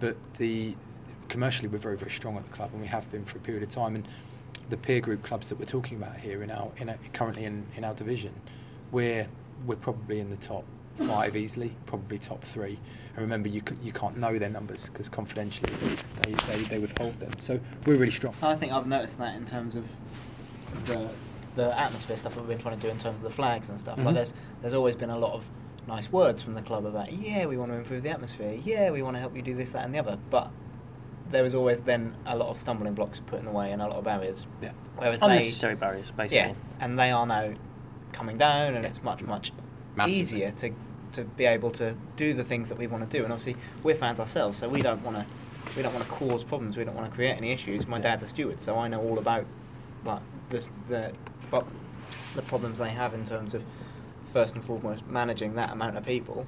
but 0.00 0.16
the 0.38 0.74
commercially, 1.28 1.68
we're 1.68 1.78
very, 1.78 1.96
very 1.96 2.10
strong 2.10 2.36
at 2.36 2.44
the 2.44 2.50
club, 2.50 2.70
and 2.72 2.80
we 2.80 2.86
have 2.88 3.10
been 3.10 3.24
for 3.24 3.38
a 3.38 3.40
period 3.40 3.62
of 3.62 3.68
time. 3.68 3.94
And 3.94 4.06
the 4.70 4.76
peer 4.76 5.00
group 5.00 5.22
clubs 5.22 5.48
that 5.48 5.58
we're 5.58 5.64
talking 5.64 5.96
about 5.96 6.16
here 6.16 6.42
in 6.42 6.50
our, 6.50 6.70
in 6.76 6.92
currently 7.12 7.44
in, 7.44 7.66
in 7.76 7.84
our 7.84 7.94
division, 7.94 8.32
we're 8.90 9.28
we're 9.66 9.76
probably 9.76 10.20
in 10.20 10.30
the 10.30 10.36
top 10.36 10.64
five 10.98 11.36
easily, 11.36 11.74
probably 11.86 12.18
top 12.18 12.42
three. 12.44 12.78
And 13.14 13.22
remember, 13.22 13.48
you 13.48 13.62
you 13.82 13.92
can't 13.92 14.16
know 14.16 14.38
their 14.38 14.50
numbers 14.50 14.88
because 14.88 15.08
confidentially 15.08 15.72
they, 16.22 16.32
they, 16.32 16.62
they 16.62 16.78
withhold 16.78 17.18
them. 17.20 17.32
So 17.38 17.58
we're 17.86 17.96
really 17.96 18.12
strong. 18.12 18.34
I 18.42 18.54
think 18.56 18.72
I've 18.72 18.86
noticed 18.86 19.18
that 19.18 19.34
in 19.36 19.44
terms 19.44 19.76
of 19.76 19.88
the 20.86 21.10
the 21.58 21.78
atmosphere 21.78 22.16
stuff 22.16 22.34
that 22.34 22.40
we've 22.40 22.48
been 22.48 22.58
trying 22.58 22.78
to 22.78 22.86
do 22.86 22.90
in 22.90 22.98
terms 22.98 23.16
of 23.16 23.22
the 23.22 23.30
flags 23.30 23.68
and 23.68 23.78
stuff. 23.78 23.98
Mhm. 23.98 24.04
Like 24.06 24.14
there's 24.14 24.34
there's 24.60 24.74
always 24.74 24.96
been 24.96 25.10
a 25.10 25.18
lot 25.18 25.32
of 25.32 25.48
nice 25.86 26.10
words 26.12 26.42
from 26.42 26.54
the 26.54 26.62
club 26.62 26.84
about 26.86 27.10
yeah 27.12 27.46
we 27.46 27.56
want 27.56 27.70
to 27.72 27.76
improve 27.78 28.02
the 28.02 28.10
atmosphere, 28.10 28.52
yeah 28.64 28.90
we 28.90 29.02
want 29.02 29.16
to 29.16 29.20
help 29.20 29.34
you 29.34 29.42
do 29.42 29.54
this 29.54 29.70
that 29.72 29.84
and 29.84 29.94
the 29.94 29.98
other, 29.98 30.18
but 30.30 30.50
there 31.30 31.44
is 31.44 31.54
always 31.54 31.80
then 31.80 32.14
a 32.26 32.36
lot 32.36 32.48
of 32.48 32.58
stumbling 32.58 32.94
blocks 32.94 33.20
put 33.20 33.38
in 33.38 33.44
the 33.44 33.50
way 33.50 33.70
and 33.72 33.82
a 33.82 33.86
lot 33.86 33.96
of 33.96 34.04
barriers. 34.04 34.46
Yeah. 34.62 34.70
Whereas 34.96 35.20
they 35.20 35.26
Unnecessary 35.26 35.74
barriers, 35.74 36.10
basically. 36.10 36.36
yeah, 36.38 36.52
and 36.80 36.98
they 36.98 37.10
are 37.10 37.26
now 37.26 37.52
coming 38.12 38.38
down, 38.38 38.74
and 38.74 38.82
Yeah. 38.84 38.88
it's 38.90 39.02
much 39.02 39.22
much 39.22 39.52
Massively. 39.96 40.20
easier 40.20 40.50
to 40.52 40.70
to 41.12 41.24
be 41.24 41.46
able 41.46 41.70
to 41.72 41.96
do 42.16 42.34
the 42.34 42.44
things 42.44 42.68
that 42.68 42.78
we 42.78 42.86
want 42.86 43.10
to 43.10 43.16
do. 43.18 43.24
And 43.24 43.32
obviously, 43.32 43.56
we're 43.82 43.94
fans 43.94 44.20
ourselves, 44.20 44.58
so 44.58 44.68
we 44.68 44.80
don't 44.82 45.02
want 45.02 45.16
to 45.18 45.26
we 45.76 45.82
don't 45.82 45.94
want 45.94 46.04
to 46.06 46.10
cause 46.10 46.44
problems. 46.44 46.76
We 46.76 46.84
don't 46.84 46.94
want 46.94 47.08
to 47.10 47.14
create 47.14 47.36
any 47.36 47.50
issues. 47.52 47.86
My 47.88 47.96
Yeah. 47.96 48.02
dad's 48.04 48.22
a 48.24 48.26
steward, 48.26 48.62
so 48.62 48.78
I 48.78 48.88
know 48.88 49.00
all 49.00 49.18
about 49.18 49.44
like 50.04 50.20
the 50.50 50.66
the 50.88 51.12
pro- 51.48 51.66
the 52.34 52.42
problems 52.42 52.78
they 52.78 52.90
have 52.90 53.14
in 53.14 53.24
terms 53.24 53.54
of 53.54 53.64
first 54.32 54.54
and 54.54 54.64
foremost 54.64 55.06
managing 55.06 55.54
that 55.54 55.70
amount 55.70 55.96
of 55.96 56.04
people 56.04 56.46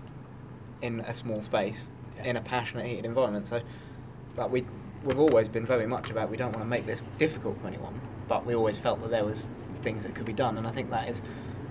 in 0.83 1.01
a 1.01 1.15
small 1.15 1.43
space 1.43 1.91
Yeah. 2.17 2.25
in 2.25 2.37
a 2.37 2.41
passionate 2.41 2.87
heated 2.87 3.05
environment. 3.05 3.49
So 3.49 3.61
like 4.37 4.51
we 4.51 4.65
we've 5.05 5.19
always 5.19 5.49
been 5.49 5.65
very 5.67 5.87
much 5.87 6.11
about 6.11 6.31
we 6.31 6.37
don't 6.37 6.53
want 6.53 6.63
to 6.63 6.69
make 6.69 6.87
this 6.87 7.03
difficult 7.19 7.57
for 7.59 7.67
anyone, 7.67 7.99
but 8.29 8.45
we 8.45 8.55
always 8.55 8.79
felt 8.79 9.01
that 9.03 9.11
there 9.11 9.25
was 9.25 9.49
things 9.83 10.03
that 10.03 10.15
could 10.15 10.27
be 10.27 10.33
done, 10.35 10.59
and 10.59 10.67
I 10.67 10.73
think 10.73 10.91
that 10.91 11.09
is 11.09 11.23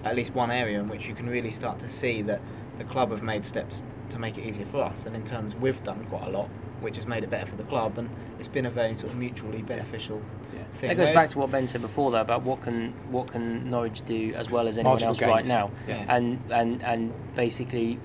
at 0.03 0.15
least 0.15 0.33
one 0.33 0.50
area 0.50 0.79
in 0.79 0.88
which 0.88 1.07
you 1.07 1.13
can 1.13 1.29
really 1.29 1.51
start 1.51 1.77
to 1.79 1.88
see 1.88 2.21
that 2.24 2.41
the 2.79 2.86
club 2.86 3.12
have 3.12 3.21
made 3.21 3.45
steps 3.45 3.83
to 4.09 4.17
make 4.17 4.38
it 4.38 4.45
easier 4.48 4.65
for 4.65 4.81
us, 4.83 5.05
and 5.05 5.15
in 5.15 5.24
terms 5.24 5.55
we've 5.55 5.83
done 5.83 6.03
quite 6.05 6.27
a 6.27 6.31
lot, 6.31 6.50
which 6.81 6.95
has 6.95 7.05
made 7.07 7.24
it 7.24 7.29
better 7.29 7.45
for 7.45 7.55
the 7.55 7.63
club, 7.63 7.98
and 7.98 8.09
it's 8.39 8.48
been 8.48 8.65
a 8.65 8.69
very 8.69 8.95
sort 8.95 9.12
of 9.12 9.17
mutually 9.19 9.62
beneficial 9.62 10.21
Yeah. 10.53 10.63
thing. 10.77 10.89
That 10.89 10.95
goes 10.98 11.07
Where- 11.07 11.13
back 11.13 11.29
to 11.31 11.39
what 11.39 11.51
Ben 11.51 11.67
said 11.67 11.81
before, 11.81 12.12
though, 12.12 12.21
about 12.21 12.43
what 12.43 12.62
can 12.62 12.93
what 13.09 13.31
can 13.31 13.69
Norwich 13.69 14.05
do 14.05 14.33
as 14.36 14.50
well 14.50 14.67
as 14.67 14.77
anyone 14.77 14.93
Marginal 14.93 15.09
else 15.09 15.21
right 15.21 15.45
now, 15.48 15.71
Yeah. 15.88 16.05
and 16.07 16.39
and 16.50 16.83
and 16.83 17.13
basically 17.36 18.00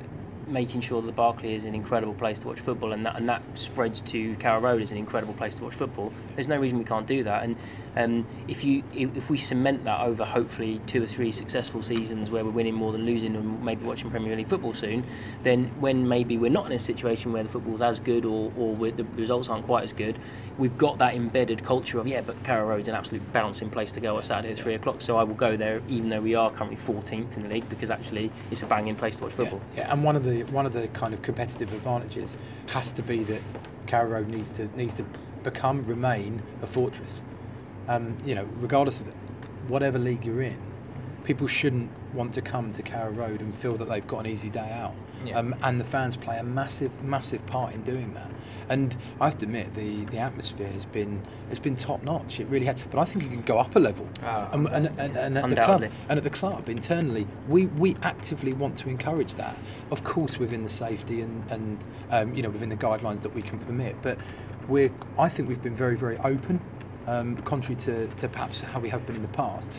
making 0.46 0.82
sure 0.82 1.00
that 1.00 1.06
the 1.06 1.12
Barclay 1.12 1.54
is 1.54 1.64
an 1.64 1.74
incredible 1.74 2.12
place 2.12 2.38
to 2.40 2.48
watch 2.48 2.60
football, 2.60 2.92
and 2.92 3.06
that 3.06 3.16
and 3.16 3.28
that 3.28 3.42
spreads 3.54 4.00
to 4.02 4.34
Carrow 4.36 4.60
Road 4.60 4.82
is 4.82 4.92
an 4.92 4.98
incredible 4.98 5.34
place 5.34 5.54
to 5.56 5.64
watch 5.64 5.74
football. 5.74 6.12
There's 6.34 6.48
no 6.48 6.58
reason 6.58 6.78
we 6.78 6.84
can't 6.84 7.06
do 7.06 7.24
that, 7.24 7.44
and 7.44 7.56
um, 7.96 8.26
if 8.48 8.64
you 8.64 8.82
if, 8.94 9.30
we 9.30 9.38
cement 9.38 9.84
that 9.84 10.00
over 10.00 10.24
hopefully 10.24 10.80
two 10.86 11.02
or 11.02 11.06
three 11.06 11.32
successful 11.32 11.82
seasons 11.82 12.30
where 12.30 12.44
we're 12.44 12.50
winning 12.50 12.74
more 12.74 12.92
than 12.92 13.04
losing, 13.06 13.34
and 13.36 13.64
maybe 13.64 13.84
watching 13.84 14.10
Premier 14.10 14.34
League 14.36 14.48
football 14.48 14.74
soon, 14.74 15.04
then 15.42 15.66
when 15.80 16.06
maybe 16.06 16.36
we're 16.36 16.50
not 16.50 16.66
in 16.66 16.72
a 16.72 16.78
situation 16.78 17.32
where 17.32 17.42
the 17.42 17.48
football's 17.48 17.82
as 17.82 18.00
good 18.00 18.24
or 18.24 18.52
or 18.56 18.74
the 18.90 19.04
results 19.16 19.48
aren't 19.48 19.64
quite 19.66 19.84
as 19.84 19.92
good, 19.92 20.18
we've 20.58 20.76
got 20.76 20.98
that 20.98 21.14
embedded 21.14 21.62
culture 21.64 21.98
of 21.98 22.06
yeah, 22.06 22.20
but 22.20 22.42
Carrow 22.44 22.68
Road's 22.68 22.88
an 22.88 22.94
absolute 22.94 23.22
bouncing 23.32 23.70
place 23.70 23.92
to 23.92 24.00
go 24.00 24.16
on 24.16 24.22
Saturday 24.22 24.52
at 24.52 24.58
three 24.58 24.74
o'clock, 24.74 25.00
so 25.00 25.16
I 25.16 25.22
will 25.22 25.34
go 25.34 25.56
there 25.56 25.80
even 25.88 26.08
though 26.08 26.20
we 26.20 26.34
are 26.34 26.50
currently 26.50 26.76
14th 26.76 27.36
in 27.36 27.44
the 27.44 27.48
league 27.48 27.68
because 27.68 27.90
actually 27.90 28.30
it's 28.50 28.62
a 28.62 28.66
banging 28.66 28.96
place 28.96 29.16
to 29.16 29.24
watch 29.24 29.32
football. 29.32 29.60
Yeah, 29.76 29.86
yeah, 29.86 29.92
and 29.92 30.04
one 30.04 30.16
of 30.16 30.24
the 30.24 30.42
one 30.44 30.66
of 30.66 30.72
the 30.72 30.88
kind 30.88 31.14
of 31.14 31.22
competitive 31.22 31.72
advantages 31.72 32.38
has 32.68 32.92
to 32.92 33.02
be 33.02 33.22
that 33.24 33.42
Carrow 33.86 34.10
Road 34.10 34.28
needs 34.28 34.50
to 34.50 34.66
needs 34.76 34.94
to 34.94 35.04
become 35.42 35.84
remain 35.86 36.42
a 36.62 36.66
fortress. 36.66 37.22
Um, 37.88 38.16
you 38.24 38.34
know, 38.34 38.48
regardless 38.56 39.00
of 39.00 39.06
whatever 39.68 39.98
league 39.98 40.24
you're 40.24 40.42
in, 40.42 40.56
people 41.24 41.46
shouldn't 41.46 41.90
want 42.14 42.32
to 42.34 42.42
come 42.42 42.70
to 42.72 42.82
Carrow 42.82 43.10
Road 43.10 43.40
and 43.40 43.54
feel 43.54 43.74
that 43.76 43.88
they've 43.88 44.06
got 44.06 44.20
an 44.20 44.26
easy 44.26 44.50
day 44.50 44.70
out. 44.70 44.94
Yeah. 45.24 45.38
Um, 45.38 45.54
and 45.62 45.80
the 45.80 45.84
fans 45.84 46.16
play 46.16 46.38
a 46.38 46.44
massive, 46.44 46.92
massive 47.02 47.44
part 47.46 47.74
in 47.74 47.82
doing 47.82 48.12
that. 48.12 48.30
And 48.68 48.96
I 49.20 49.24
have 49.24 49.38
to 49.38 49.46
admit, 49.46 49.72
the, 49.74 50.04
the 50.06 50.18
atmosphere 50.18 50.68
has 50.68 50.84
been 50.84 51.22
has 51.48 51.58
been 51.58 51.76
top 51.76 52.02
notch. 52.02 52.40
It 52.40 52.46
really 52.48 52.66
has. 52.66 52.80
But 52.90 53.00
I 53.00 53.04
think 53.04 53.24
it 53.24 53.30
can 53.30 53.42
go 53.42 53.58
up 53.58 53.74
a 53.76 53.78
level. 53.78 54.08
Ah, 54.22 54.50
and, 54.52 54.66
and, 54.68 54.86
and, 54.98 55.16
and 55.16 55.38
at 55.38 55.50
the 55.50 55.56
club, 55.56 55.82
and 55.82 56.18
at 56.18 56.24
the 56.24 56.30
club 56.30 56.68
internally, 56.68 57.26
we, 57.48 57.66
we 57.66 57.96
actively 58.02 58.52
want 58.52 58.76
to 58.78 58.88
encourage 58.88 59.34
that. 59.36 59.56
Of 59.90 60.04
course, 60.04 60.38
within 60.38 60.62
the 60.62 60.70
safety 60.70 61.22
and 61.22 61.50
and 61.50 61.84
um, 62.10 62.34
you 62.34 62.42
know 62.42 62.50
within 62.50 62.68
the 62.68 62.76
guidelines 62.76 63.22
that 63.22 63.34
we 63.34 63.42
can 63.42 63.58
permit. 63.58 63.96
But 64.02 64.18
we're 64.68 64.90
I 65.18 65.28
think 65.28 65.48
we've 65.48 65.62
been 65.62 65.76
very 65.76 65.96
very 65.96 66.18
open, 66.18 66.60
um, 67.06 67.36
contrary 67.38 67.76
to, 67.76 68.06
to 68.08 68.28
perhaps 68.28 68.60
how 68.60 68.80
we 68.80 68.88
have 68.88 69.06
been 69.06 69.16
in 69.16 69.22
the 69.22 69.28
past. 69.28 69.72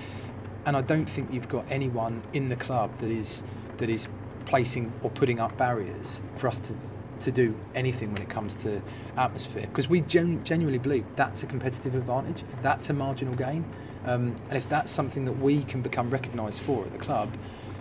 And 0.66 0.76
I 0.76 0.82
don't 0.82 1.08
think 1.08 1.34
you've 1.34 1.48
got 1.48 1.70
anyone 1.72 2.24
in 2.34 2.50
the 2.50 2.56
club 2.56 2.96
that 3.00 3.12
is 3.12 3.44
that 3.78 3.90
is 3.90 4.08
placing 4.46 4.92
or 5.04 5.10
putting 5.12 5.40
up 5.40 5.58
barriers 5.58 6.22
for 6.38 6.48
us 6.48 6.60
to 6.60 6.76
to 7.20 7.32
do 7.32 7.56
anything 7.76 8.12
when 8.14 8.22
it 8.22 8.30
comes 8.30 8.56
to 8.58 8.82
atmosphere. 9.18 9.64
Because 9.68 9.90
we 9.90 10.02
gen- 10.02 10.44
genuinely 10.44 10.80
believe 10.80 11.06
that's 11.16 11.44
a 11.44 11.46
competitive 11.46 11.96
advantage. 11.96 12.44
That's 12.62 12.90
a 12.90 12.94
marginal 12.94 13.36
gain. 13.36 13.66
Um, 14.06 14.36
and 14.50 14.58
if 14.58 14.68
that's 14.70 14.92
something 14.92 15.26
that 15.26 15.40
we 15.40 15.64
can 15.64 15.82
become 15.82 16.10
recognised 16.10 16.62
for 16.62 16.86
at 16.86 16.92
the 16.92 17.00
club 17.00 17.36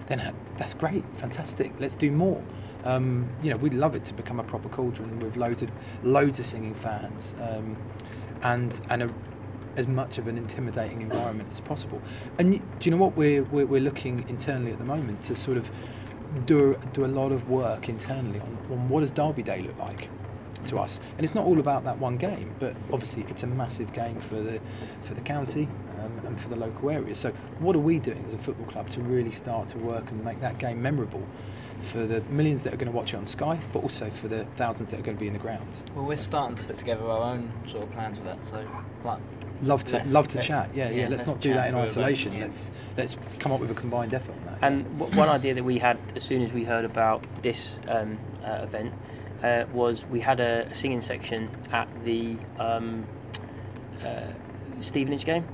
then 0.06 0.18
ha- 0.18 0.32
that's 0.56 0.74
great 0.74 1.04
fantastic 1.14 1.72
let's 1.78 1.96
do 1.96 2.10
more. 2.10 2.42
Um, 2.84 3.28
you 3.42 3.50
know 3.50 3.56
we'd 3.56 3.74
love 3.74 3.94
it 3.94 4.04
to 4.06 4.14
become 4.14 4.40
a 4.40 4.44
proper 4.44 4.68
cauldron 4.68 5.18
with 5.20 5.36
loads 5.36 5.62
of 5.62 5.70
loads 6.02 6.38
of 6.38 6.46
singing 6.46 6.74
fans 6.74 7.34
um, 7.40 7.76
and 8.42 8.80
and 8.90 9.04
a, 9.04 9.10
as 9.76 9.86
much 9.86 10.18
of 10.18 10.26
an 10.28 10.36
intimidating 10.38 11.02
environment 11.02 11.48
as 11.50 11.60
possible. 11.60 12.00
And 12.38 12.52
do 12.52 12.60
you 12.82 12.90
know 12.90 12.96
what 12.96 13.16
we're, 13.16 13.42
we're 13.44 13.66
we're 13.66 13.80
looking 13.80 14.24
internally 14.28 14.72
at 14.72 14.78
the 14.78 14.84
moment 14.84 15.22
to 15.22 15.34
sort 15.36 15.56
of 15.56 15.70
do 16.46 16.76
do 16.92 17.04
a 17.04 17.06
lot 17.06 17.32
of 17.32 17.48
work 17.48 17.88
internally 17.88 18.40
on, 18.40 18.58
on 18.70 18.88
what 18.88 19.00
does 19.00 19.10
Derby 19.10 19.42
Day 19.42 19.62
look 19.62 19.78
like 19.78 20.08
to 20.66 20.78
us. 20.78 21.00
And 21.16 21.20
it's 21.24 21.34
not 21.34 21.44
all 21.44 21.60
about 21.60 21.84
that 21.84 21.98
one 21.98 22.16
game, 22.16 22.54
but 22.58 22.74
obviously 22.92 23.24
it's 23.28 23.42
a 23.42 23.46
massive 23.46 23.92
game 23.92 24.18
for 24.18 24.36
the 24.36 24.60
for 25.02 25.14
the 25.14 25.20
county 25.20 25.68
um, 26.00 26.18
and 26.26 26.40
for 26.40 26.48
the 26.48 26.56
local 26.56 26.90
area. 26.90 27.14
So 27.14 27.30
what 27.58 27.76
are 27.76 27.80
we 27.80 27.98
doing 27.98 28.24
as 28.28 28.34
a 28.34 28.38
football 28.38 28.66
club 28.66 28.88
to 28.90 29.00
really 29.02 29.30
start 29.30 29.68
to 29.70 29.78
work 29.78 30.10
and 30.10 30.24
make 30.24 30.40
that 30.40 30.58
game 30.58 30.80
memorable? 30.82 31.22
For 31.80 32.06
the 32.06 32.22
millions 32.30 32.62
that 32.62 32.72
are 32.72 32.78
going 32.78 32.90
to 32.90 32.96
watch 32.96 33.12
it 33.12 33.18
on 33.18 33.26
Sky, 33.26 33.60
but 33.74 33.82
also 33.82 34.08
for 34.08 34.26
the 34.26 34.46
thousands 34.54 34.90
that 34.90 35.00
are 35.00 35.02
going 35.02 35.18
to 35.18 35.20
be 35.20 35.26
in 35.26 35.34
the 35.34 35.38
ground. 35.38 35.82
Well, 35.94 36.06
we're 36.06 36.16
So- 36.16 36.22
starting 36.30 36.56
to 36.56 36.64
put 36.64 36.78
together 36.78 37.04
our 37.04 37.34
own 37.34 37.52
sort 37.66 37.82
of 37.82 37.90
plans 37.92 38.16
for 38.16 38.24
that. 38.24 38.42
So, 38.42 38.64
like, 39.02 39.20
love 39.66 39.84
to 39.84 39.92
Let's- 39.96 40.12
love 40.12 40.28
to 40.28 40.40
chat. 40.40 40.70
Yeah, 40.74 40.88
yeah. 40.90 40.94
yeah, 40.94 41.00
let's 41.02 41.10
let's 41.10 41.26
not 41.26 41.40
do 41.40 41.54
that 41.54 41.68
in 41.68 41.74
isolation. 41.74 42.32
yeah. 42.32 42.42
Let's 42.44 42.70
let's 42.96 43.18
come 43.38 43.52
up 43.52 43.60
with 43.60 43.70
a 43.70 43.74
combined 43.74 44.14
effort 44.14 44.32
on 44.32 44.44
that. 44.46 44.58
And 44.62 44.98
w- 44.98 45.16
one 45.18 45.28
idea 45.28 45.54
that 45.54 45.64
we 45.64 45.78
had 45.78 45.98
as 46.16 46.22
soon 46.22 46.42
as 46.42 46.52
we 46.52 46.64
heard 46.64 46.84
about 46.84 47.24
this 47.42 47.76
um, 47.88 48.18
uh, 48.44 48.60
event 48.62 48.92
uh, 49.42 49.64
was 49.72 50.04
we 50.06 50.20
had 50.20 50.40
a 50.40 50.72
singing 50.74 51.00
section 51.02 51.48
at 51.72 51.88
the 52.04 52.36
um, 52.58 53.06
uh, 54.04 54.20
Stevenage 54.80 55.24
game, 55.24 55.44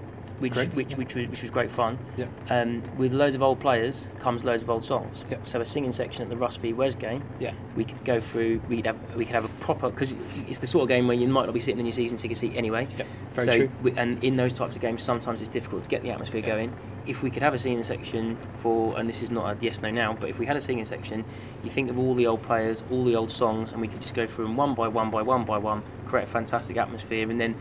which 0.41 0.55
Great, 0.55 0.75
which, 0.75 0.91
yeah. 0.91 0.97
which 0.97 1.15
was 1.15 1.29
which 1.29 1.43
was 1.43 1.51
great 1.51 1.71
fun. 1.71 1.99
yeah, 2.17 2.27
Um, 2.49 2.83
with 2.97 3.13
loads 3.13 3.35
of 3.35 3.43
old 3.43 3.61
players 3.61 4.09
comes 4.19 4.45
loads 4.45 4.63
of 4.63 4.71
old 4.71 4.83
songs. 4.83 5.23
Yep. 5.31 5.47
So 5.47 5.61
a 5.61 5.67
singing 5.67 5.93
section 5.93 6.23
at 6.23 6.29
the 6.31 6.37
Russ 6.37 6.57
v 6.57 6.73
Wes 6.73 6.95
game, 6.95 7.23
yeah, 7.39 7.53
we 7.77 7.85
could 7.85 8.03
go 8.05 8.21
through. 8.21 8.61
We'd 8.69 8.87
have 8.87 8.97
we 9.15 9.25
could 9.25 9.35
have 9.35 9.45
a 9.45 9.49
proper 9.61 9.91
because 9.91 10.15
it's 10.49 10.59
the 10.59 10.67
sort 10.67 10.83
of 10.83 10.89
game 10.89 11.07
where 11.07 11.17
you 11.17 11.29
might 11.29 11.45
not 11.47 11.53
be 11.55 11.61
sitting 11.61 11.79
in 11.81 11.87
your 11.87 11.93
season 11.93 12.19
ticket 12.19 12.39
seat 12.39 12.53
anyway. 12.57 12.89
yeah. 12.99 13.05
Very 13.33 13.47
so 13.47 13.53
true. 13.59 13.71
We, 13.83 13.93
and 13.93 14.23
in 14.25 14.37
those 14.37 14.53
types 14.53 14.75
of 14.75 14.83
games, 14.83 15.03
sometimes 15.03 15.41
it's 15.41 15.51
difficult 15.51 15.85
to 15.85 15.89
get 15.89 16.03
the 16.03 16.11
atmosphere 16.11 16.41
Yeah. 16.41 16.49
going. 16.49 16.77
If 17.07 17.23
we 17.23 17.31
could 17.31 17.43
have 17.43 17.55
a 17.55 17.59
singing 17.59 17.83
section 17.83 18.37
for, 18.63 18.99
and 18.99 19.09
this 19.09 19.23
is 19.23 19.31
not 19.31 19.57
a 19.57 19.65
yes 19.65 19.81
no 19.81 19.91
now, 19.91 20.13
but 20.21 20.29
if 20.29 20.39
we 20.39 20.45
had 20.47 20.57
a 20.57 20.61
singing 20.61 20.85
section, 20.85 21.25
you 21.65 21.71
think 21.71 21.91
of 21.91 21.99
all 21.99 22.15
the 22.15 22.27
old 22.27 22.43
players, 22.43 22.83
all 22.91 23.05
the 23.05 23.17
old 23.17 23.31
songs, 23.31 23.73
and 23.73 23.81
we 23.81 23.89
could 23.89 24.01
just 24.03 24.15
go 24.15 24.27
through 24.27 24.45
them 24.45 24.57
one 24.57 24.75
by 24.75 24.87
one 24.89 25.11
by 25.11 25.23
one 25.23 25.45
by 25.45 25.57
one, 25.59 25.83
create 26.07 26.25
a 26.25 26.27
fantastic 26.27 26.77
atmosphere, 26.77 27.29
and 27.31 27.41
then. 27.41 27.55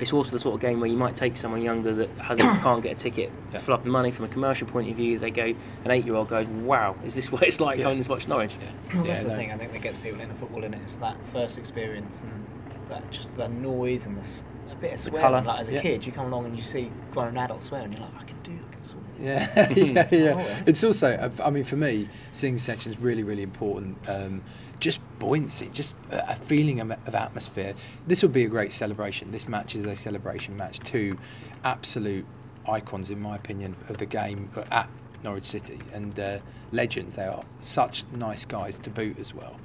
It's 0.00 0.12
also 0.12 0.30
the 0.30 0.38
sort 0.38 0.54
of 0.54 0.60
game 0.60 0.80
where 0.80 0.88
you 0.88 0.96
might 0.96 1.14
take 1.16 1.36
someone 1.36 1.62
younger 1.62 1.94
that 1.94 2.08
hasn't 2.18 2.48
can't 2.62 2.82
get 2.82 2.92
a 2.92 2.94
ticket, 2.94 3.30
Yeah. 3.52 3.58
fill 3.60 3.74
up 3.74 3.82
the 3.82 3.90
money 3.90 4.10
from 4.10 4.24
a 4.24 4.28
commercial 4.28 4.66
point 4.66 4.88
of 4.90 4.96
view. 4.96 5.18
They 5.18 5.30
go, 5.30 5.54
an 5.84 5.90
eight-year-old 5.90 6.28
goes, 6.28 6.46
"Wow, 6.46 6.96
is 7.04 7.14
this 7.14 7.30
what 7.32 7.42
it's 7.42 7.60
like 7.60 7.78
Yeah. 7.78 7.84
going 7.84 8.02
to 8.02 8.08
watch 8.08 8.26
Norwich?" 8.28 8.52
Yeah, 8.60 8.68
Well, 8.98 9.06
yeah, 9.06 9.12
that's 9.12 9.24
the 9.24 9.30
no. 9.30 9.36
thing 9.36 9.52
I 9.52 9.56
think 9.56 9.72
that 9.72 9.82
gets 9.82 9.98
people 9.98 10.20
into 10.20 10.34
football 10.34 10.64
in 10.64 10.74
it. 10.74 10.80
It's 10.82 10.96
that 10.96 11.16
first 11.28 11.58
experience 11.58 12.22
and 12.22 12.46
that 12.88 13.10
just 13.10 13.34
the 13.36 13.48
noise 13.48 14.06
and 14.06 14.16
the 14.16 14.20
s- 14.22 14.44
a 14.70 14.74
bit 14.74 14.92
of 14.94 14.96
The 15.04 15.10
swearing. 15.10 15.20
colour. 15.22 15.42
Like 15.42 15.60
as 15.60 15.68
a 15.68 15.74
Yeah. 15.74 15.80
kid, 15.82 16.06
you 16.06 16.12
come 16.12 16.26
along 16.26 16.46
and 16.46 16.56
you 16.56 16.62
see 16.64 16.90
grown 17.12 17.36
adults 17.36 17.66
swear, 17.66 17.82
and 17.82 17.92
you're 17.92 18.02
like, 18.02 18.14
I 18.20 18.24
can 18.24 18.36
do, 18.42 18.52
I 18.52 18.72
can 18.74 18.84
swear. 18.84 19.02
Yeah, 19.20 19.68
yeah, 19.76 20.08
yeah. 20.10 20.62
It's 20.64 20.82
also, 20.82 21.10
uh, 21.12 21.28
I 21.44 21.50
mean, 21.50 21.64
for 21.64 21.76
me, 21.76 22.08
singing 22.32 22.58
section 22.58 22.90
is 22.90 22.98
really, 22.98 23.22
really 23.22 23.42
important. 23.42 23.98
Um, 24.08 24.42
just 24.80 25.00
buoyancy, 25.18 25.68
just 25.72 25.94
a 26.10 26.34
feeling 26.34 26.80
of, 26.80 26.90
atmosphere. 27.14 27.74
This 28.06 28.22
will 28.22 28.30
be 28.30 28.44
a 28.44 28.48
great 28.48 28.72
celebration. 28.72 29.30
This 29.30 29.46
match 29.46 29.74
is 29.76 29.84
a 29.84 29.94
celebration 29.94 30.56
match. 30.56 30.80
Two 30.80 31.18
absolute 31.64 32.26
icons, 32.66 33.10
in 33.10 33.20
my 33.20 33.36
opinion, 33.36 33.76
of 33.88 33.98
the 33.98 34.06
game 34.06 34.50
at 34.70 34.88
Norwich 35.22 35.44
City 35.44 35.78
and 35.92 36.18
uh, 36.18 36.38
legends. 36.72 37.16
They 37.16 37.26
are 37.26 37.44
such 37.58 38.04
nice 38.12 38.44
guys 38.44 38.78
to 38.80 38.90
boot 38.90 39.18
as 39.18 39.34
well. 39.34 39.56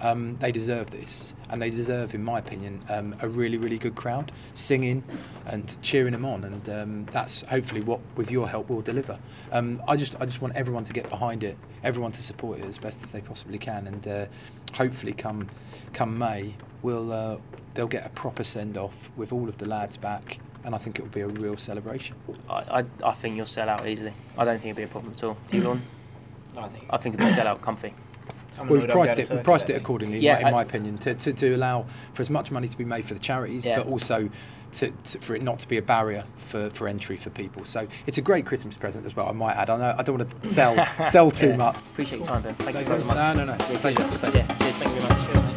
Um, 0.00 0.36
they 0.38 0.52
deserve 0.52 0.90
this, 0.90 1.34
and 1.50 1.60
they 1.60 1.70
deserve, 1.70 2.14
in 2.14 2.22
my 2.22 2.38
opinion, 2.38 2.82
um, 2.88 3.14
a 3.20 3.28
really, 3.28 3.58
really 3.58 3.78
good 3.78 3.94
crowd 3.94 4.32
singing 4.54 5.02
and 5.46 5.76
cheering 5.82 6.12
them 6.12 6.24
on, 6.24 6.44
and 6.44 6.68
um, 6.68 7.06
that's 7.06 7.42
hopefully 7.42 7.80
what, 7.80 8.00
with 8.16 8.30
your 8.30 8.48
help, 8.48 8.68
we'll 8.68 8.80
deliver. 8.80 9.18
Um, 9.52 9.82
I 9.88 9.96
just, 9.96 10.20
I 10.20 10.26
just 10.26 10.40
want 10.40 10.54
everyone 10.56 10.84
to 10.84 10.92
get 10.92 11.08
behind 11.08 11.44
it, 11.44 11.56
everyone 11.82 12.12
to 12.12 12.22
support 12.22 12.58
it 12.58 12.64
as 12.64 12.78
best 12.78 13.02
as 13.02 13.12
they 13.12 13.20
possibly 13.20 13.58
can, 13.58 13.86
and 13.86 14.08
uh, 14.08 14.26
hopefully, 14.74 15.12
come, 15.12 15.48
come 15.92 16.16
May, 16.18 16.54
we'll, 16.82 17.12
uh, 17.12 17.36
they'll 17.74 17.86
get 17.86 18.06
a 18.06 18.10
proper 18.10 18.44
send 18.44 18.78
off 18.78 19.10
with 19.16 19.32
all 19.32 19.48
of 19.48 19.58
the 19.58 19.66
lads 19.66 19.96
back 19.96 20.38
and 20.64 20.74
I 20.74 20.78
think 20.78 20.98
it 20.98 21.02
will 21.02 21.10
be 21.10 21.20
a 21.20 21.26
real 21.26 21.56
celebration. 21.56 22.16
I, 22.48 22.80
I, 22.80 22.84
I 23.02 23.12
think 23.14 23.36
you'll 23.36 23.46
sell 23.46 23.68
out 23.68 23.88
easily. 23.88 24.12
I 24.36 24.44
don't 24.44 24.58
think 24.58 24.70
it'll 24.72 24.76
be 24.76 24.82
a 24.82 24.88
problem 24.88 25.14
at 25.14 25.24
all. 25.24 25.36
Do 25.48 25.56
you, 25.56 25.64
Lorne? 25.64 25.82
I 26.56 26.68
think. 26.68 26.84
I 26.90 26.96
think 26.98 27.14
it'll 27.14 27.30
sell 27.30 27.46
out 27.48 27.62
comfy. 27.62 27.94
I'm 28.60 28.68
We've 28.68 28.84
annoyed 28.84 28.90
I 28.90 28.94
don't 28.94 29.06
priced 29.06 29.18
it. 29.18 29.22
We 29.30 29.36
Turkey 29.36 29.44
priced 29.44 29.66
that 29.68 29.74
it 29.74 29.76
accordingly, 29.76 30.18
Yeah, 30.20 30.38
in 30.40 30.46
I- 30.46 30.50
my 30.50 30.62
opinion, 30.62 30.98
to, 30.98 31.14
to, 31.14 31.32
to 31.32 31.54
allow 31.54 31.86
for 32.14 32.22
as 32.22 32.30
much 32.30 32.50
money 32.50 32.68
to 32.68 32.76
be 32.78 32.84
made 32.84 33.04
for 33.04 33.14
the 33.14 33.20
charities, 33.20 33.64
Yeah. 33.66 33.78
but 33.78 33.86
also 33.88 34.28
to, 34.72 34.90
to, 34.90 35.18
for 35.20 35.34
it 35.34 35.42
not 35.42 35.58
to 35.58 35.66
be 35.68 35.78
a 35.78 35.82
barrier 35.82 36.24
for, 36.36 36.70
for 36.70 36.86
entry 36.86 37.16
for 37.16 37.30
people. 37.30 37.64
So 37.64 37.88
it's 38.06 38.18
a 38.18 38.22
great 38.22 38.46
Christmas 38.46 38.76
present 38.76 39.04
as 39.06 39.16
well. 39.16 39.28
I 39.28 39.32
might 39.32 39.54
add. 39.54 39.68
I 39.70 39.76
know 39.76 39.94
I 39.98 40.02
don't 40.02 40.18
want 40.18 40.42
to 40.42 40.48
sell 40.48 40.76
sell 41.06 41.30
too 41.30 41.48
Yeah. 41.48 41.56
much. 41.56 41.76
Appreciate 41.78 42.18
your 42.18 42.26
time, 42.26 42.42
Ben. 42.42 42.54
Thank 42.56 42.76
you 42.78 42.84
very 42.84 43.02
much. 43.04 43.16
no, 43.16 43.34
no, 43.34 43.44
no. 43.46 43.52
Yeah, 43.52 43.78
Pleasure. 43.80 43.96
good. 44.20 44.34
Yeah, 44.34 44.56
cheers. 44.58 44.76
Thank 44.76 44.94
you 44.94 45.00
very 45.00 45.34
much. 45.34 45.49